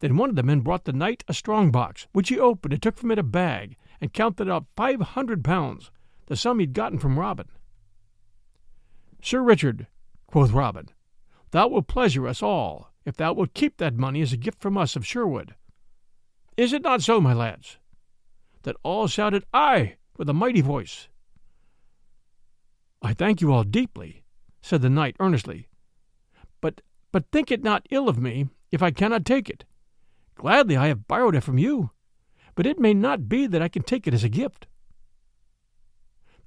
Then 0.02 0.18
one 0.18 0.30
of 0.32 0.36
the 0.36 0.44
men 0.44 0.60
brought 0.62 0.86
the 0.86 0.94
knight 0.94 1.24
a 1.28 1.34
strong 1.34 1.72
box, 1.72 2.08
which 2.12 2.30
he 2.30 2.40
opened 2.40 2.74
and 2.74 2.82
took 2.82 2.98
from 2.98 3.12
it 3.12 3.20
a 3.20 3.24
bag, 3.24 3.78
and 4.02 4.12
counted 4.12 4.50
out 4.50 4.66
five 4.76 5.00
hundred 5.00 5.44
pounds, 5.44 5.92
the 6.26 6.36
sum 6.36 6.60
he'd 6.60 6.74
gotten 6.74 6.98
from 6.98 7.20
Robin. 7.20 7.48
Sir 9.22 9.42
Richard, 9.42 9.86
quoth 10.26 10.52
Robin, 10.52 10.90
thou 11.52 11.68
wilt 11.68 11.88
pleasure 11.88 12.28
us 12.28 12.42
all 12.42 12.92
if 13.06 13.16
thou 13.16 13.34
wilt 13.34 13.54
keep 13.54 13.78
that 13.78 13.96
money 13.96 14.22
as 14.22 14.34
a 14.34 14.38
gift 14.38 14.60
from 14.60 14.76
us 14.76 14.96
of 14.96 15.06
Sherwood. 15.06 15.54
Is 16.58 16.74
it 16.74 16.82
not 16.82 17.04
so, 17.04 17.22
my 17.22 17.34
lads? 17.34 17.78
That 18.64 18.76
all 18.84 19.08
shouted 19.08 19.46
Aye 19.54 19.98
with 20.18 20.30
a 20.30 20.34
mighty 20.34 20.62
voice. 20.62 21.10
I 23.04 23.14
thank 23.14 23.40
you 23.40 23.54
all 23.54 23.64
deeply, 23.64 24.24
said 24.62 24.82
the 24.82 24.90
knight 24.90 25.16
earnestly. 25.20 25.68
But 26.60 26.82
but 27.12 27.30
think 27.32 27.52
it 27.52 27.64
not 27.64 27.88
ill 27.92 28.10
of 28.10 28.18
me 28.18 28.50
if 28.72 28.82
I 28.82 28.90
cannot 28.90 29.26
take 29.26 29.50
it. 29.50 29.66
Gladly 30.42 30.76
I 30.76 30.88
have 30.88 31.08
borrowed 31.08 31.36
it 31.36 31.42
from 31.42 31.60
you, 31.60 31.92
but 32.56 32.66
it 32.66 32.80
may 32.80 32.96
not 32.96 33.30
be 33.30 33.46
that 33.46 33.62
I 33.62 33.68
can 33.68 33.84
take 33.84 34.08
it 34.08 34.14
as 34.16 34.24
a 34.24 34.28
gift. 34.28 34.66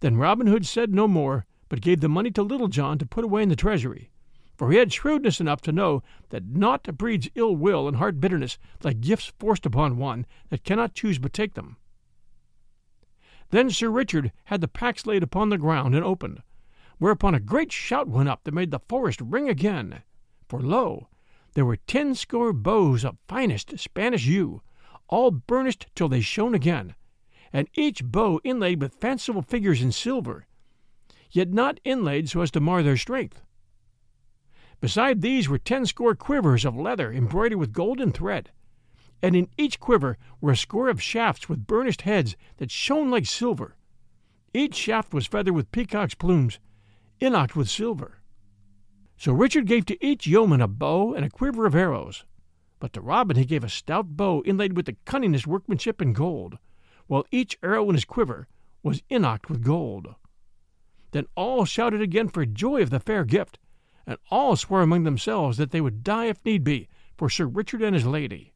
Then 0.01 0.17
Robin 0.17 0.49
Hood 0.49 0.67
said 0.67 0.93
no 0.93 1.07
more, 1.07 1.47
but 1.69 1.81
gave 1.81 2.01
the 2.01 2.09
money 2.09 2.33
to 2.33 2.43
Little 2.43 2.67
John 2.67 2.99
to 2.99 3.07
put 3.07 3.23
away 3.25 3.45
in 3.45 3.51
the 3.51 3.55
treasury, 3.55 4.11
for 4.57 4.73
he 4.73 4.79
had 4.79 4.93
shrewdness 4.93 5.39
enough 5.39 5.61
to 5.61 5.71
know 5.71 6.03
that 6.31 6.45
naught 6.45 6.83
breeds 6.99 7.31
ill 7.37 7.55
will 7.55 7.87
and 7.87 7.99
heart 7.99 8.19
bitterness 8.19 8.59
like 8.83 9.01
gifts 9.01 9.33
forced 9.39 9.65
upon 9.65 9.97
one 9.97 10.27
that 10.49 10.65
cannot 10.65 10.95
choose 10.95 11.21
but 11.21 11.33
take 11.33 11.55
them. 11.55 11.77
Then 13.51 13.71
Sir 13.71 13.91
Richard 13.91 14.33
had 14.47 14.61
the 14.61 14.67
packs 14.67 15.07
laid 15.07 15.23
upon 15.23 15.51
the 15.51 15.57
ground 15.57 15.95
and 15.95 16.05
opened, 16.05 16.43
whereupon 16.99 17.37
a 17.37 17.39
great 17.39 17.71
shout 17.71 18.09
went 18.09 18.29
up 18.29 18.43
that 18.43 18.55
made 18.55 18.73
the 18.73 18.81
forest 18.89 19.21
ring 19.21 19.49
again. 19.49 20.03
For 20.49 20.61
lo, 20.61 21.11
there 21.55 21.65
were 21.65 21.77
ten 21.77 22.15
score 22.15 22.53
bows 22.53 23.05
of 23.05 23.19
finest 23.27 23.79
Spanish 23.79 24.27
yew, 24.27 24.63
all 25.09 25.31
burnished 25.31 25.87
till 25.95 26.09
they 26.09 26.21
shone 26.21 26.55
again, 26.55 26.95
and 27.53 27.69
each 27.75 28.05
bow 28.05 28.41
inlaid 28.45 28.81
with 28.83 29.01
fanciful 29.01 29.43
figures 29.43 29.81
in 29.81 29.93
silver, 29.93 30.47
yet 31.31 31.49
not 31.49 31.81
inlaid 31.85 32.29
so 32.29 32.41
as 32.41 32.51
to 32.51 32.61
mar 32.61 32.83
their 32.83 32.97
strength. 32.97 33.43
Beside 34.81 35.23
these 35.23 35.49
were 35.49 35.59
ten 35.59 35.87
score 35.87 36.15
quivers 36.15 36.65
of 36.65 36.77
leather 36.77 37.13
embroidered 37.13 37.59
with 37.59 37.73
golden 37.73 38.13
thread, 38.13 38.51
and 39.23 39.35
in 39.37 39.49
each 39.57 39.81
quiver 39.81 40.19
were 40.41 40.53
a 40.53 40.57
score 40.57 40.89
of 40.89 41.03
shafts 41.03 41.49
with 41.49 41.67
burnished 41.67 42.03
heads 42.03 42.37
that 42.59 42.71
shone 42.71 43.11
like 43.11 43.27
silver. 43.27 43.77
Each 44.53 44.75
shaft 44.75 45.15
was 45.15 45.27
feathered 45.27 45.55
with 45.55 45.73
peacock's 45.73 46.15
plumes, 46.15 46.59
innocked 47.21 47.57
with 47.57 47.71
silver. 47.71 48.21
So 49.25 49.33
Richard 49.33 49.67
gave 49.67 49.87
to 49.87 50.07
each 50.07 50.27
yeoman 50.27 50.61
a 50.61 50.69
bow 50.69 51.15
and 51.15 51.25
a 51.25 51.31
quiver 51.31 51.65
of 51.65 51.75
arrows. 51.75 52.27
But 52.79 52.93
to 52.93 53.01
Robin 53.01 53.39
he 53.39 53.47
gave 53.47 53.65
a 53.65 53.71
stout 53.71 54.19
bow 54.19 54.43
inlaid 54.45 54.77
with 54.77 54.85
the 54.85 54.99
cunningest 55.07 55.47
workmanship 55.47 56.03
in 56.03 56.13
gold, 56.13 56.59
while 57.07 57.25
each 57.31 57.57
arrow 57.63 57.89
in 57.89 57.95
his 57.95 58.05
quiver 58.05 58.49
was 58.83 59.03
inocked 59.09 59.49
with 59.49 59.65
gold. 59.65 60.15
Then 61.13 61.25
all 61.37 61.65
shouted 61.65 62.03
again 62.03 62.29
for 62.29 62.45
joy 62.45 62.83
of 62.83 62.91
the 62.91 63.01
fair 63.01 63.25
gift, 63.25 63.59
and 64.07 64.19
all 64.31 64.57
swore 64.57 64.83
among 64.83 65.05
themselves 65.05 65.57
that 65.57 65.71
they 65.71 65.81
would 65.81 66.05
die 66.05 66.27
if 66.27 66.45
need 66.45 66.63
be 66.63 66.91
for 67.17 67.31
Sir 67.31 67.47
Richard 67.47 67.81
and 67.81 67.95
his 67.95 68.05
lady. 68.07 68.53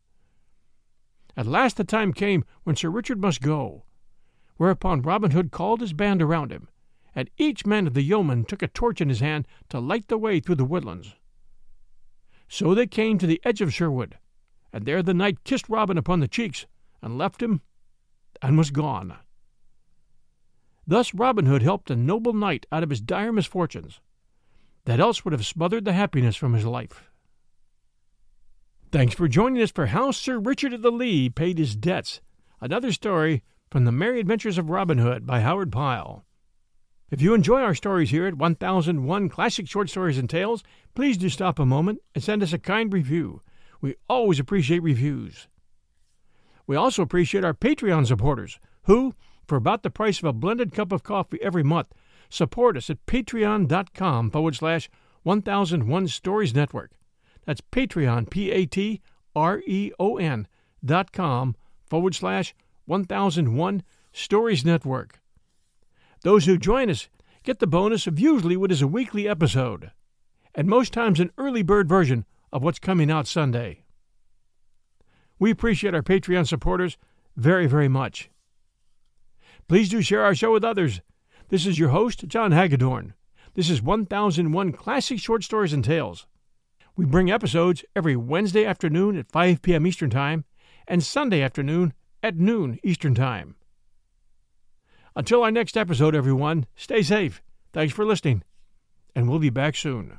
At 1.34 1.46
last 1.46 1.78
the 1.78 1.84
time 1.84 2.12
came 2.12 2.44
when 2.64 2.76
Sir 2.76 2.90
Richard 2.90 3.22
must 3.22 3.40
go, 3.40 3.84
whereupon 4.58 5.00
Robin 5.00 5.30
Hood 5.30 5.50
called 5.50 5.80
his 5.80 5.94
band 5.94 6.20
around 6.20 6.52
him, 6.52 6.68
and 7.14 7.30
each 7.38 7.66
man 7.66 7.86
of 7.86 7.94
the 7.94 8.02
yeomen 8.02 8.44
took 8.44 8.62
a 8.62 8.68
torch 8.68 9.00
in 9.00 9.08
his 9.08 9.20
hand 9.20 9.46
to 9.68 9.80
light 9.80 10.08
the 10.08 10.18
way 10.18 10.40
through 10.40 10.54
the 10.54 10.64
woodlands. 10.64 11.14
So 12.48 12.74
they 12.74 12.86
came 12.86 13.18
to 13.18 13.26
the 13.26 13.40
edge 13.44 13.60
of 13.60 13.74
Sherwood, 13.74 14.18
and 14.72 14.84
there 14.84 15.02
the 15.02 15.14
knight 15.14 15.44
kissed 15.44 15.68
Robin 15.68 15.98
upon 15.98 16.20
the 16.20 16.28
cheeks, 16.28 16.66
and 17.02 17.18
left 17.18 17.42
him, 17.42 17.60
and 18.42 18.56
was 18.56 18.70
gone. 18.70 19.16
Thus 20.86 21.12
Robin 21.12 21.46
Hood 21.46 21.62
helped 21.62 21.90
a 21.90 21.96
noble 21.96 22.32
knight 22.32 22.66
out 22.72 22.82
of 22.82 22.90
his 22.90 23.00
dire 23.00 23.32
misfortunes, 23.32 24.00
that 24.86 25.00
else 25.00 25.24
would 25.24 25.32
have 25.32 25.44
smothered 25.44 25.84
the 25.84 25.92
happiness 25.92 26.36
from 26.36 26.54
his 26.54 26.64
life. 26.64 27.10
Thanks 28.90 29.14
for 29.14 29.28
joining 29.28 29.62
us 29.62 29.70
for 29.70 29.86
How 29.86 30.12
Sir 30.12 30.38
Richard 30.38 30.72
of 30.72 30.80
the 30.80 30.90
Lea 30.90 31.28
Paid 31.28 31.58
His 31.58 31.76
Debts, 31.76 32.22
another 32.58 32.90
story 32.90 33.42
from 33.70 33.84
The 33.84 33.92
Merry 33.92 34.18
Adventures 34.18 34.56
of 34.56 34.70
Robin 34.70 34.96
Hood 34.96 35.26
by 35.26 35.40
Howard 35.40 35.70
Pyle. 35.70 36.24
If 37.10 37.22
you 37.22 37.32
enjoy 37.32 37.62
our 37.62 37.74
stories 37.74 38.10
here 38.10 38.26
at 38.26 38.34
1001 38.36 39.28
Classic 39.30 39.66
Short 39.66 39.88
Stories 39.88 40.18
and 40.18 40.28
Tales, 40.28 40.62
please 40.94 41.16
do 41.16 41.30
stop 41.30 41.58
a 41.58 41.64
moment 41.64 42.00
and 42.14 42.22
send 42.22 42.42
us 42.42 42.52
a 42.52 42.58
kind 42.58 42.92
review. 42.92 43.40
We 43.80 43.94
always 44.10 44.38
appreciate 44.38 44.82
reviews. 44.82 45.48
We 46.66 46.76
also 46.76 47.00
appreciate 47.00 47.44
our 47.44 47.54
Patreon 47.54 48.06
supporters 48.06 48.60
who, 48.82 49.14
for 49.46 49.56
about 49.56 49.82
the 49.82 49.90
price 49.90 50.18
of 50.18 50.26
a 50.26 50.34
blended 50.34 50.74
cup 50.74 50.92
of 50.92 51.02
coffee 51.02 51.38
every 51.40 51.62
month, 51.62 51.94
support 52.28 52.76
us 52.76 52.90
at 52.90 53.06
patreon.com 53.06 54.30
forward 54.30 54.56
slash 54.56 54.90
1001 55.22 56.08
Stories 56.08 56.54
Network. 56.54 56.90
That's 57.46 57.62
Patreon, 57.72 58.28
P 58.28 58.50
A 58.50 58.66
T 58.66 59.00
R 59.34 59.62
E 59.66 59.92
O 59.98 60.18
N 60.18 60.46
dot 60.84 61.12
com 61.12 61.56
forward 61.86 62.14
slash 62.14 62.54
1001 62.84 63.82
Stories 64.12 64.62
Network. 64.62 65.20
Those 66.22 66.46
who 66.46 66.58
join 66.58 66.90
us 66.90 67.08
get 67.44 67.60
the 67.60 67.66
bonus 67.66 68.06
of 68.06 68.18
usually 68.18 68.56
what 68.56 68.72
is 68.72 68.82
a 68.82 68.88
weekly 68.88 69.28
episode, 69.28 69.92
and 70.54 70.68
most 70.68 70.92
times 70.92 71.20
an 71.20 71.30
early 71.38 71.62
bird 71.62 71.88
version 71.88 72.24
of 72.52 72.62
what's 72.62 72.78
coming 72.78 73.10
out 73.10 73.26
Sunday. 73.26 73.84
We 75.38 75.50
appreciate 75.50 75.94
our 75.94 76.02
Patreon 76.02 76.48
supporters 76.48 76.98
very, 77.36 77.66
very 77.66 77.88
much. 77.88 78.30
Please 79.68 79.88
do 79.88 80.02
share 80.02 80.24
our 80.24 80.34
show 80.34 80.52
with 80.52 80.64
others. 80.64 81.00
This 81.50 81.66
is 81.66 81.78
your 81.78 81.90
host, 81.90 82.26
John 82.26 82.52
Hagedorn. 82.52 83.14
This 83.54 83.70
is 83.70 83.80
1001 83.80 84.72
Classic 84.72 85.18
Short 85.18 85.44
Stories 85.44 85.72
and 85.72 85.84
Tales. 85.84 86.26
We 86.96 87.04
bring 87.04 87.30
episodes 87.30 87.84
every 87.94 88.16
Wednesday 88.16 88.64
afternoon 88.64 89.16
at 89.16 89.30
5 89.30 89.62
p.m. 89.62 89.86
Eastern 89.86 90.10
Time 90.10 90.44
and 90.88 91.02
Sunday 91.02 91.42
afternoon 91.42 91.92
at 92.22 92.36
noon 92.36 92.80
Eastern 92.82 93.14
Time. 93.14 93.54
Until 95.16 95.42
our 95.42 95.50
next 95.50 95.76
episode, 95.76 96.14
everyone, 96.14 96.66
stay 96.76 97.02
safe. 97.02 97.42
Thanks 97.72 97.92
for 97.92 98.04
listening, 98.04 98.42
and 99.14 99.28
we'll 99.28 99.38
be 99.38 99.50
back 99.50 99.76
soon. 99.76 100.18